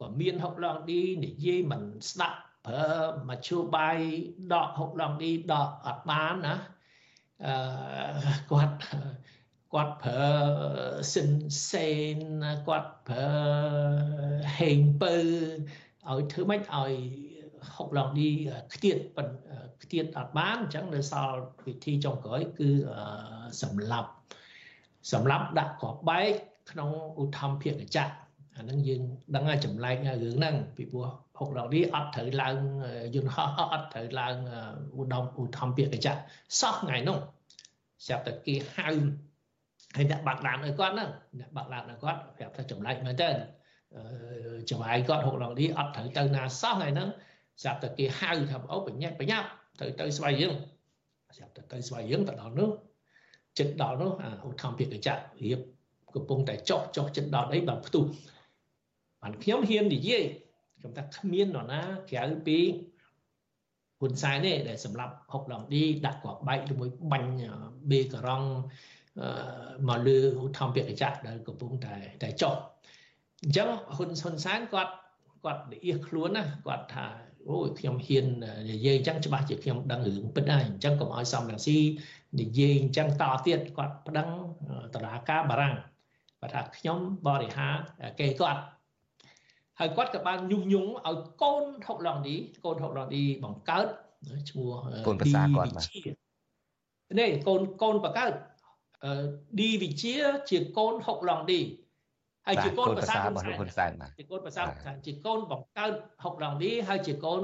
[0.00, 2.90] ក៏មានហុកឡងឌីនិយាយមិនស្ដាប់ប្រើ
[3.28, 3.98] មជ្ឈបាយ
[4.52, 6.54] ដកហុកឡងឌីដកអត់បានណា
[7.46, 8.76] អឺគាត់
[9.72, 10.30] គាត់ប្រើ
[11.14, 11.30] សិន
[11.70, 12.18] សេន
[12.66, 13.30] គាត់ប្រើ
[14.58, 15.14] ហេងពៅ
[16.10, 16.92] ឲ្យធ្វើម៉េចឲ្យ
[17.74, 18.30] ហុកឡងឌី
[18.74, 18.96] ខ្ទៀត
[19.82, 22.70] ខ្ទៀតអត់បានអញ្ចឹងនៅសល់វិធីចុងក្រោយគឺ
[23.62, 24.10] សម្លាប់
[25.12, 26.32] សម្លាប់ដាក់ក្របបែក
[26.70, 26.90] ក្នុង
[27.22, 28.14] ឧទ្ធម្ភាគចក្រ
[28.56, 29.02] អាហ្នឹងយើង
[29.34, 31.08] ដឹងហើយចម្លែករឿងហ្នឹងពីព្រោះ
[31.40, 32.56] ហុកដងនេះអត់ត្រូវឡើង
[33.14, 34.36] យន្តហោះអត់ត្រូវឡើង
[34.98, 36.18] ឧត្តមឧទ្ធម្ភាគចក្រ
[36.60, 37.18] សោះថ្ងៃនោះ
[38.06, 38.88] ស្រាប់តែគេហៅ
[39.96, 41.10] ហើយអ្នកបាក់ឡានឲ្យគាត់ហ្នឹង
[41.40, 43.30] អ្នកបាក់ឡានឲ្យគាត់ប្រាប់ថាចម្លែកមែនតើ
[44.70, 47.08] ចង្វាយគាត់ហុកដងនេះអត់ត្រូវទៅណាសោះថ្ងៃហ្នឹង
[47.62, 49.48] ស្រាប់តែគេហៅថាអូបញ្ញាប់បញ្ញាប់
[49.80, 50.54] ទៅទៅស្វ័យយើង
[51.36, 52.70] ស្រាប់តែទៅស្វ័យយើងទៅដល់នោះ
[53.58, 54.10] ចិត្តដល់នោះ
[54.48, 55.60] ឧទ្ធម្ភាគចក្ររៀប
[56.14, 58.04] កំពុងតែចុះចុះចិត្តដល់អីបានផ្ទុះ
[59.22, 60.24] បានខ្ញុំហ៊ាននិយាយ
[60.80, 62.58] ខ្ញុំថាគ្មាននរណាក្រៅពី
[64.00, 67.30] ហ៊ុនសែនទេដែលសម្រាប់ហុកឡងឌីដាក់ក្របបែកជាមួយបាញ់
[67.90, 68.48] បេការ៉ង់
[69.88, 72.54] មកលើឧទ្ធម្ភាគចក្រដែលកំពុងតែតែចុះ
[73.42, 74.92] អញ្ចឹងហ៊ុនហ៊ុនសែនគាត់
[75.44, 77.06] គាត់លាអៀសខ្លួនណាគាត់ថា
[77.48, 78.26] អូយខ្ញុំហ៊ាន
[78.70, 81.78] និយាយអញ្ចឹងច្បាស់ជាខ្ញុំដឹងរឿងពិតហើយអញ្ចឹងកុំឲ្យសំរងស៊ី
[82.40, 84.28] និយាយអញ្ចឹងតទៀតគាត់ប្តឹង
[84.94, 85.74] តឡាការបារាំង
[86.40, 87.68] គាត់ថាខ្ញុំបរិហា
[88.20, 88.62] គេគាត់
[89.80, 93.86] ហើយគាត់ក៏បានយុះញងឲ្យកូនហុកឡងឌីកូនហុកឡងឌីបង្កើត
[94.50, 94.70] ឈ្មោះ
[95.06, 98.32] កូនប្រសាគាត់បាទនេះកូនកូនបង្កើត
[99.58, 100.14] ឌីវិជា
[100.50, 101.60] ជាកូនហុកឡងឌី
[102.46, 104.62] ហើយជាកូនប្រសារបស់លោកហ៊ុនសែនបាទជាកូនប្រសា
[105.06, 105.92] ជាកូនបង្កើត
[106.24, 107.42] ហុកឡងឌីហើយជាកូន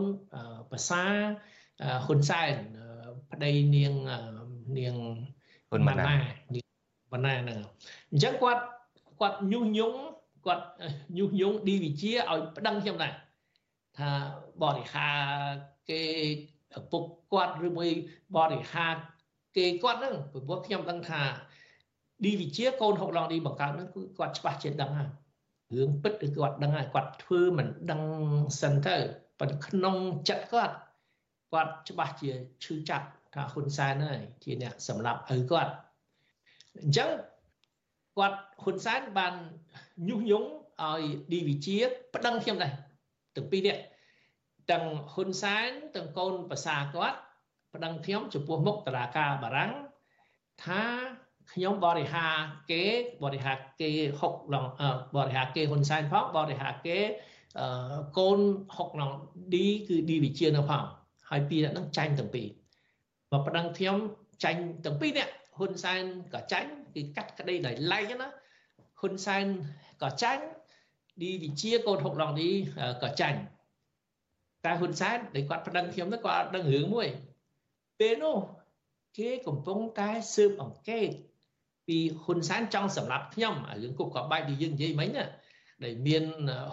[0.70, 1.02] ប្រសា
[2.06, 2.52] ហ៊ុនសែន
[3.32, 3.94] ប្តីនាង
[4.78, 4.96] នាង
[5.70, 6.14] ហ៊ុនម៉ាណា
[6.54, 6.66] នាង
[7.12, 7.58] ម៉ាណាហ្នឹង
[8.10, 8.62] អញ្ចឹងគាត់
[9.20, 9.98] គាត់ញុះញង់
[10.46, 10.64] គាត់
[11.16, 13.12] ញុះញង់ឌីវិជាឲ្យប្តឹងខ្ញុំដែរ
[13.98, 14.10] ថា
[14.62, 15.08] បរិហា
[15.90, 16.02] គេ
[16.92, 17.90] ពុកគាត់ឬមួយ
[18.36, 18.86] បរិហា
[19.56, 21.22] គេគាត់ហ្នឹងព្រោះខ្ញុំដឹងថា
[22.24, 25.10] ឌីវិជាកូនហុកឡងឌីបង្កើតហ្នឹងគឺគាត់ច្បាស់ជាដឹងហើយ
[25.74, 28.02] រឿងពិតគឺគាត់ដឹងហើយគាត់ធ្វើមិនដឹង
[28.60, 28.96] សិនទៅ
[29.38, 29.96] ប៉ុន្តែក្នុង
[30.28, 30.74] ចិត្តគាត់
[31.52, 32.30] គាត់ច្បាស់ជា
[32.64, 35.72] ឈឺចាប់ថាហ៊ុនសែនហើយជាអ្នកសម្លាប់ឪគាត់
[36.80, 37.08] អញ្ចឹង
[38.16, 39.34] គាត់ហ៊ុនសែនបាន
[40.08, 40.48] ញុះញង់
[40.82, 41.02] ឲ្យ
[41.32, 41.76] ឌីវិជា
[42.14, 42.72] ប្តឹងខ្ញុំដែរ
[43.36, 43.76] ទាំងពីរនេះ
[44.70, 47.18] ទាំងហ៊ុនសែនទាំងកូនប្រសាគាត់
[47.74, 49.72] ប្តឹងខ្ញុំចំពោះមុខតឡាការបារាំង
[50.64, 50.82] ថា
[51.52, 52.26] ខ្ញុំបរិហា
[52.70, 52.84] គេ
[53.22, 53.90] បរិហាគេ
[54.20, 54.66] ហុកឡង
[55.16, 56.98] បរិហាគេហ៊ុនសែនផងបរិហាគេ
[58.18, 58.38] កូន
[58.76, 59.12] ហុកឡង
[59.54, 60.84] ឌីគឺឌីវិជានៅផង
[61.30, 62.46] ហើយពីរអ្នកហ្នឹងចាញ់ទាំងពីរ
[63.32, 63.96] មកប្តឹងខ្ញុំ
[64.44, 66.02] ចាញ់ទាំងពីរអ្នកហ៊ុនសែន
[66.34, 68.28] ក៏ចាញ់ គឺកាត់ក្តីដោយឡែកណា
[69.00, 69.46] ហ៊ុនសែន
[70.02, 70.44] ក៏ចាញ់
[71.22, 72.50] ឌីវិជាកូនហុកឡងឌី
[73.02, 73.38] ក៏ចាញ់
[74.64, 77.08] តែហ៊ុនសែនដែលគាត់ប្តឹងខ្ញុំទៅគាត់អត់ដឹងរឿងមួយ
[78.00, 78.36] ពេលនោះ
[79.18, 81.08] គេកំពុងតែស៊ើបអង្កេត
[81.88, 85.24] ពីហ៊ុនសែនចង់សម្លាប់ខ្ញុំរឿងគប់ក៏បែកដែលយើងនិយាយមិញណា
[85.84, 86.24] ដែលមាន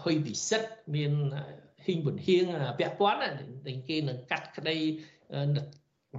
[0.03, 1.11] ហ៊ុយពិសិដ្ឋមាន
[1.86, 2.45] ហ៊ីងប៊ុនហៀង
[2.80, 3.19] ពាក់ព័ន្ធ
[3.67, 4.78] ដែលគេនឹងកាត់ក្តី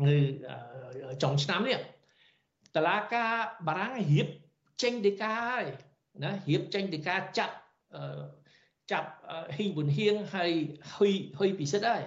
[0.07, 0.17] នៅ
[1.23, 1.79] ចុងឆ្នាំនេះ
[2.77, 3.33] តឡាការ
[3.67, 4.27] បារាំងរៀប
[4.83, 5.65] ចេញដីកាហើយ
[6.25, 7.55] ណារៀបចេញដីកាចាប់
[8.91, 9.09] ចាប់
[9.57, 10.53] ហ៊ីងប៊ុនហៀងហើយ
[10.95, 12.03] ហ៊ុយហ៊ុយពិសិដ្ឋហើយ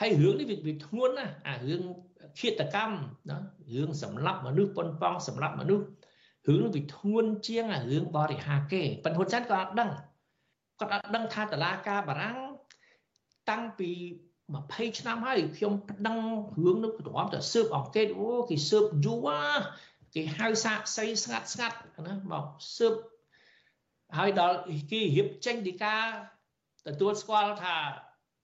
[0.00, 1.82] ហើយរឿងនេះវាធ្ងន់ណាអារឿង
[2.38, 2.96] ឃាតកម្ម
[3.30, 3.36] ណា
[3.74, 5.84] រឿងសម្លាប់មនុស្សប៉ុនប៉ងសម្លាប់មនុស្ស
[6.46, 9.90] រឿងនេះវាធ្ងន់ជាងអារឿងបរិហាគេប៉ុន្តែហ៊ុនសែនក៏អត់ដឹង
[10.80, 12.38] គាត់អត់ដឹងថាតឡាការបារាំង
[13.50, 13.90] តាំងពី
[14.44, 16.16] 20ឆ្នាំហើយខ្ញុំប្តឹង
[16.58, 19.28] រឿងនោះទ្រាំតែស៊ើបអង្កេតអូគេស៊ើបយូរ
[20.18, 22.44] គេហៅសាកសីស្ងាត់ស្ងាត់ណាមក
[22.76, 22.94] ស៊ើប
[24.18, 24.56] ហើយដល់
[24.90, 25.96] គេរៀបចេញដីកា
[26.86, 27.76] ទទួលស្គាល់ថា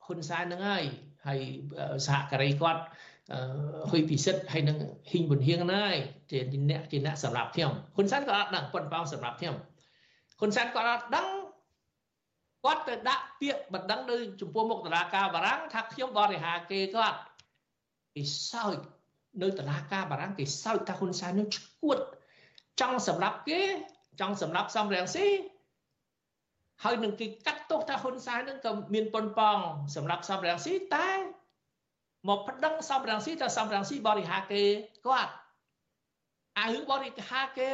[0.05, 0.85] ហ៊ុនសែននឹងហើយ
[1.27, 1.41] ហើយ
[2.07, 2.83] សហការីគាត់
[3.91, 4.77] ហ៊ុយពិសិដ្ឋហើយនឹង
[5.11, 5.99] ហ៊ីងប៊ុនហៀងហ្នឹងហើយ
[6.31, 6.39] ជា
[6.71, 9.57] អ្នកជាអ្នកសម្រាប់ខ្ញុំហ៊ុនសែនក៏អត់ដឹងប៉ុនប៉ោសម្រាប់ខ្ញុំ
[10.41, 11.29] ហ៊ុនសែនក៏អត់ដឹង
[12.65, 17.19] គាត់ទៅដាក់ពាក្យបណ្ដឹងនៅចំពោះមុខតុលាការបារាំងថាខ្ញុំបរិហាគេគាត់
[18.15, 18.23] គេ
[18.53, 18.79] សើច
[19.43, 21.99] នៅតុលាការបារាំងគេសើចថាហ៊ុនសែននឹងឈួត
[22.81, 23.61] ចង់សម្រាប់គេ
[24.21, 25.27] ចង់សម្រាប់សំរងស៊ី
[26.83, 29.59] ហើយនឹងគេកាត់ទោសថាហ៊ុនសែននឹងក៏មានប៉ុនប៉ង
[29.97, 31.11] សម្រាប់សំរងស៊ីតែ
[32.29, 34.63] មកប្តឹងសំរងស៊ីថាសំរងស៊ីបរិហាគេ
[35.07, 35.33] គាត់
[36.59, 37.69] អារឿងបរិហាគេ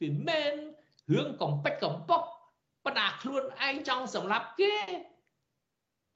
[0.00, 0.54] ពីមែន
[1.12, 2.22] រឿងកំពេចកំពុក
[2.84, 4.76] ប៉ុន្តែខ្លួនឯងចង់សម្លាប់គេ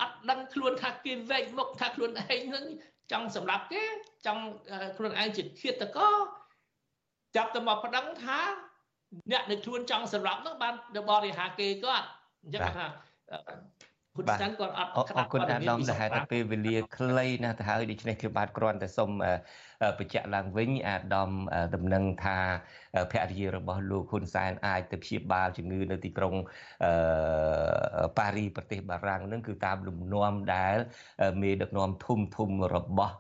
[0.01, 2.65] អត់ដឹងខ្លួនថាគេវែកមុខថាខ្លួនឯងនឹង
[3.13, 3.85] ចង់សម្លាប់គេ
[4.27, 4.43] ចង់
[4.97, 6.17] ខ្លួនឯងជាឃាតករ
[7.37, 8.41] ចាប់ទៅមកប្តឹងថា
[9.33, 10.75] អ្នកនៅខ្លួនចង់សម្លាប់នឹងបាន
[11.11, 12.07] បរិហាគេគាត់
[12.43, 12.87] អញ្ចឹងថា
[14.19, 19.11] ហ៊ុនសែនគាត់អត់អរគុណអាដាមដែលហេតុតែពេលវេលាខ្លីណាស់ទៅហើយដូច្នេះខ្ញុំបាទគ្រាន់តែសូម
[19.99, 21.31] បញ្ជាក់ឡើងវិញអាដាម
[21.75, 22.39] ដំណឹងថា
[23.11, 26.35] ភរិយារបស់លោកហ៊ុនសែនអាចទៅព្យាបាលជំងឺនៅទីក្រុង
[28.19, 30.77] ប៉ារីប្រទេសបារាំងនឹងគឺតាមលំនាំដែល
[31.43, 33.15] មេដឹកនាំធំធំរបស់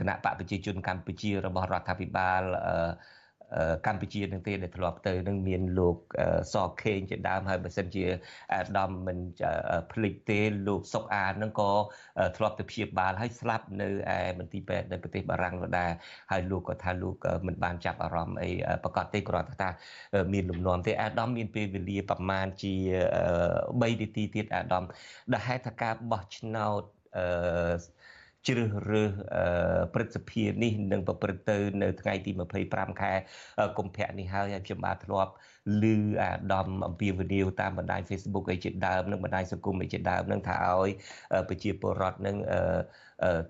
[0.00, 2.42] គណៈបកប្រជាជនកម្ពុជារបស់រដ្ឋាភិបាល
[3.86, 5.96] កម្ពុជានឹងទេដែលធ្លាប់ទៅនឹងមានលោក
[6.54, 8.04] សខេងជាដើមហើយបើសិនជា
[8.54, 9.18] អាដាមមិន
[9.92, 11.70] ភ្លេចទេលោកសុកអាននឹងក៏
[12.36, 15.90] ធ្លាប់ទៅព្យាបាលហើយស្លាប់នៅឯមន្ទីរពេទ្យនៅប្រទេសបារាំងនោះដែរ
[16.30, 18.50] ហើយលោកក៏ថាលោកមិនបានចាប់អារម្មណ៍អី
[18.84, 19.70] ប្រកាសទេគ្រាន់តែថា
[20.32, 22.74] មានលំនាំទេអាដាមមានពេលវេលាប្រមាណជា
[23.56, 24.84] 3នាទីទៀតអាដាម
[25.32, 26.82] ដែលហេតុថាការបោះឆ្នោត
[27.16, 27.99] អឺ
[28.46, 29.10] ជ្រើសរើស
[29.94, 32.30] ព្រឹទ្ធសភានេះនឹងប្រព្រឹត្តទៅនៅថ្ងៃទី
[32.66, 33.12] 25ខែ
[33.78, 35.32] កុម្ភៈនេះហើយហើយខ្ញុំបាទធ្លាប់
[35.82, 35.84] ឮ
[36.22, 40.90] អាដាមអំពីវីដេអូតាមបណ្ដាញ Facebook អីជាដើមនិងបណ្ដាញសង្គមអីជាដើមនឹងថាឲ្យ
[41.48, 42.36] ប្រជាពលរដ្ឋនឹង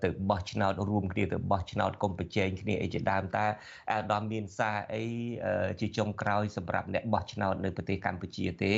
[0.03, 3.45] ទៅបោះឆ្នោតរួមគ្នាទៅបោះឆ្នោតកុំប្រជែងគ្នាអីជាដើមតើ
[3.91, 5.03] អាដាមមានសារអី
[5.79, 8.71] ជាចុងក្រោយសម្រាប់អ្នកបោះឆ្នោតនៅប្រទេសកម្ពុជាទេ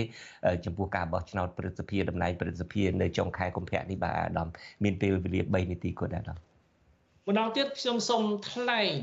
[0.65, 4.47] ចំពោះការបោះឆ្នោតព្រឹទ្ធសភាតំណែងព្រឹទ្ធសភានៅចុងខែកុម្ភៈនេះបាទអាដាម
[4.83, 6.37] មានពេលវេលា3នាទីគត់អាដាម
[7.27, 8.93] ម្ដងទៀតខ្ញុំសូមថ្លែង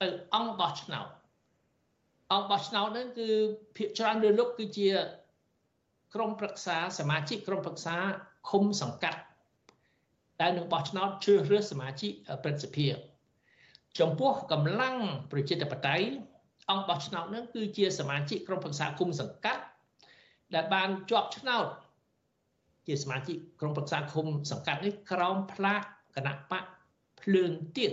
[0.00, 1.08] ទៅអង្គបោះឆ្នោត
[2.32, 3.28] អង្គបោះឆ្នោតហ្នឹងគឺ
[3.76, 4.88] ភាគច្រើនលើលោកគឺជា
[6.14, 7.96] ក្រុមប្រឹក្សាសមាជិកក្រុមប្រឹក្សា
[8.50, 9.20] ឃុំសង្កាត់
[10.40, 12.12] ដែលនឹងបោះឆ្នោតជ្រើសរើសសមាជិក
[12.42, 12.88] ព្រឹទ្ធសភា
[13.98, 14.96] ចំពោះកម្លាំង
[15.32, 16.06] ប្រជាធិបតេយ្យ
[16.70, 19.62] អង្គបោះឆ្នោតនឹងគឺជាសមាជិកក្រុមប្រឹក្សាគុំសង្កាត់
[20.54, 21.66] ដែលបានជាប់ឆ្នោត
[22.86, 25.82] ជាសមាជិកក្រុមប្រឹក្សាគុំសង្កាត់នេះក្រោមផ្លាក
[26.16, 26.64] គណៈបក
[27.22, 27.92] ភ្លើងទៀន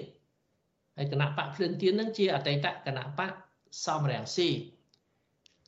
[0.98, 3.32] ហើយគណៈបកភ្លើងទៀននឹងជាអតីតគណៈបក
[3.86, 4.50] សំរងស៊ី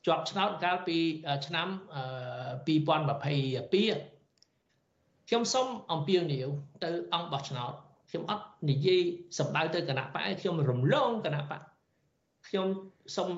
[0.06, 0.98] ជាប់ឆ្នោតកាលពី
[1.46, 1.68] ឆ្នាំ
[2.66, 4.13] 2022
[5.28, 6.48] ខ្ញុំសូមអំពាវនាវ
[6.84, 7.72] ទៅអង្គបោះឆ្នោត
[8.10, 9.02] ខ្ញុំអត់និយាយ
[9.38, 11.60] សម្ដៅទៅគណៈបកខ្ញុំរំលងគណៈបក
[12.48, 12.66] ខ្ញុំ
[13.16, 13.28] សូម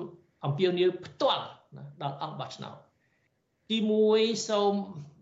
[0.45, 1.45] អំពាវនាវផ្ទាល់
[2.01, 2.75] ដល់អង្គបោះឆ្នោត
[3.69, 3.77] ទី
[4.13, 4.73] 1សូម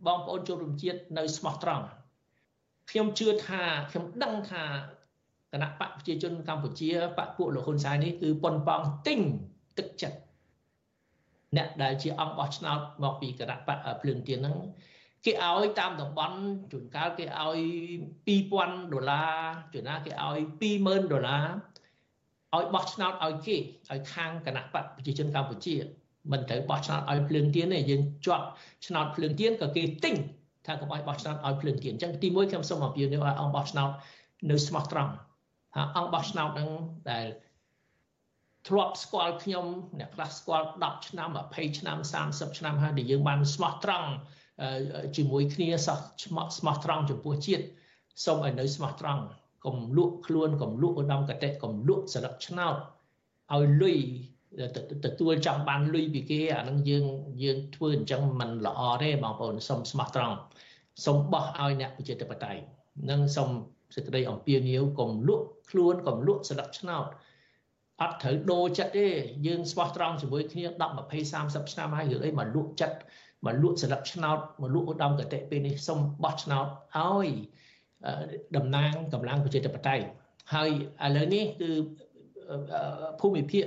[0.07, 1.85] បងប្អូនចូលរួមជាតិនៅស្មោះត្រង់
[2.89, 4.63] ខ្ញុំជឿថាខ្ញុំដឹងថា
[5.51, 9.19] គណៈបកប្រជាជនកម្ពុជាបកពួកលោកហ៊ុនសែននេះគឺប៉ុនប៉ងទិញ
[9.77, 10.17] ទឹកចិត្ត
[11.57, 14.57] អ្នកដែលជាអង្គបោះឆ្នោតមកពីគណៈបកភ្លើងទៀនហ្នឹង
[15.25, 16.37] គេឲ្យតាមតំបន់
[16.71, 17.59] ជួនកាលគេឲ្យ
[18.27, 19.35] 2000ដុល្លារ
[19.73, 21.45] ជួនណាគេឲ្យ20000ដុល្លារ
[22.55, 23.57] ឲ្យបោះឆ្នោតឲ្យគេ
[23.89, 25.75] ឲ្យខាងគណៈបកប្រជាជនកម្ពុជា
[26.31, 28.45] មិនត្រូវបោះឆ្នោតឲ្យភ្លើងទៀនទេយើងជាប់
[28.85, 30.15] ឆ្នោតភ្លើងទៀនក៏គេទិញ
[30.65, 33.89] ថាកុំឲ្យបោះឆ្នោតឲ្យភ្លើងទៀនអញ្ចឹងទី1ខ្ញុំសូមអំពាវនាវឲ្យអង្គបោះឆ្នោត
[34.49, 35.11] នៅស្មោះត្រង់
[35.73, 36.69] ថាអង្គបោះឆ្នោតហ្នឹង
[37.11, 37.25] ដែល
[38.67, 39.65] ធ្លាប់ស្គាល់ខ្ញុំ
[39.99, 41.97] អ្នកខ្លះស្គាល់10ឆ្នាំ20ឆ្នាំ
[42.29, 44.09] 30ឆ្នាំហើយដែលយើងបានស្មោះត្រង់
[45.15, 45.99] ជាមួយគ្នាសោះ
[46.57, 47.63] ស្មោះត្រង់ចំពោះជាតិ
[48.25, 49.21] សូមឲ្យនៅស្មោះត្រង់
[49.65, 52.75] កុំលក់ខ្លួនកុំលក់ឧត្តមកតេកុំលក់ស្លឹកឆ្នោត
[53.53, 53.99] ឲ្យលុយ
[55.05, 57.05] ទទួលចង់បានលុយពីគេអានឹងយើង
[57.43, 60.35] យើងធ្វើអញ្ចឹងมันល្អទេបងប្អូនសូមស្មោះត្រង់
[61.05, 62.61] សូមបោះឲ្យអ្នកប្រជាធិបតេយ្យ
[63.09, 63.49] និងសូម
[63.95, 67.05] សេចក្តីអំពាវនាវកុំលក់ខ្លួនកុំលក់ស្លឹកឆ្នោត
[68.01, 69.07] អត់ត្រូវដូរចិត្តទេ
[69.47, 72.97] យើងស្មោះត្រង់ជាមួយគ្នា10 20 30ឆ្នាំហើយរឿងអីមកលក់ចិត្ត
[73.45, 76.67] មកលក់ស្លឹកឆ្នោតមកលក់ឧត្តមកតេពេលនេះសូមបោះឆ្នោត
[76.97, 77.29] ឲ្យ
[78.55, 80.03] តំណាងកម្លាំងប្រជាធិបតេយ្យ
[80.53, 80.69] ហើយ
[81.05, 81.71] ឥឡូវនេះគឺ
[83.19, 83.65] ភូមិភាគ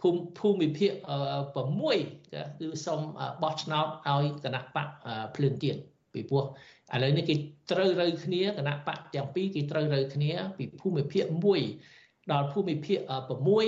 [0.00, 0.92] ភូមិភូមិភាគ
[1.76, 3.00] 6គឺសូម
[3.42, 4.88] បោះឆ្នោតឲ្យគណៈបក
[5.36, 5.76] ភ្លើងទៀន
[6.12, 6.44] ពីព្រោះ
[6.94, 7.34] ឥឡូវនេះគេ
[7.70, 11.24] ត្រូវរើគ្នាគណៈបកទាំងពីរគេត្រូវរើគ្នាពីភូមិភាគ
[11.78, 12.98] 1ដល់ភូមិភាគ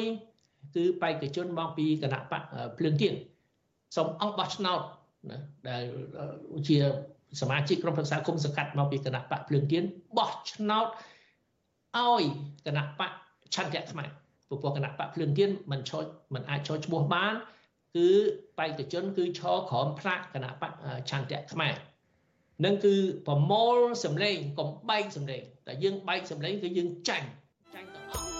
[0.02, 2.42] 6គឺបេក្ខជនមកពីគណៈបក
[2.78, 3.14] ភ្លើងទៀន
[3.94, 4.80] សូមអង្គបោះឆ្នោត
[5.30, 5.38] ណា
[5.68, 5.82] ដែល
[6.68, 6.76] ជា
[7.40, 9.84] សមាជិកក្រុមប្រឹក្សាគុំសង្កាត់មកពីគណៈបកភ្លើងទៀន
[10.18, 10.86] បោះឆ្នោត
[11.96, 12.24] ឲ្យ
[12.66, 13.10] គណៈបក
[13.54, 14.08] ឆន្ទៈខ្មែរ
[14.48, 17.34] ព្រោះគណៈបកភ្លើងទៀនមិនឈរមិនអាចចូលឈ្មោះបាន
[17.96, 18.08] គឺ
[18.58, 20.72] បេក្ខជនគឺឈរក្រោមផ្លាកគណៈបក
[21.10, 21.74] ឆន្ទៈខ្មែរ
[22.64, 22.94] នឹងគឺ
[23.26, 27.28] ប្រមូលសម្លេងកុំបែកសម្លេងតែយើងបែកសម្លេងគឺយើងចាញ់
[27.74, 28.31] ចាញ់ទាំងអស់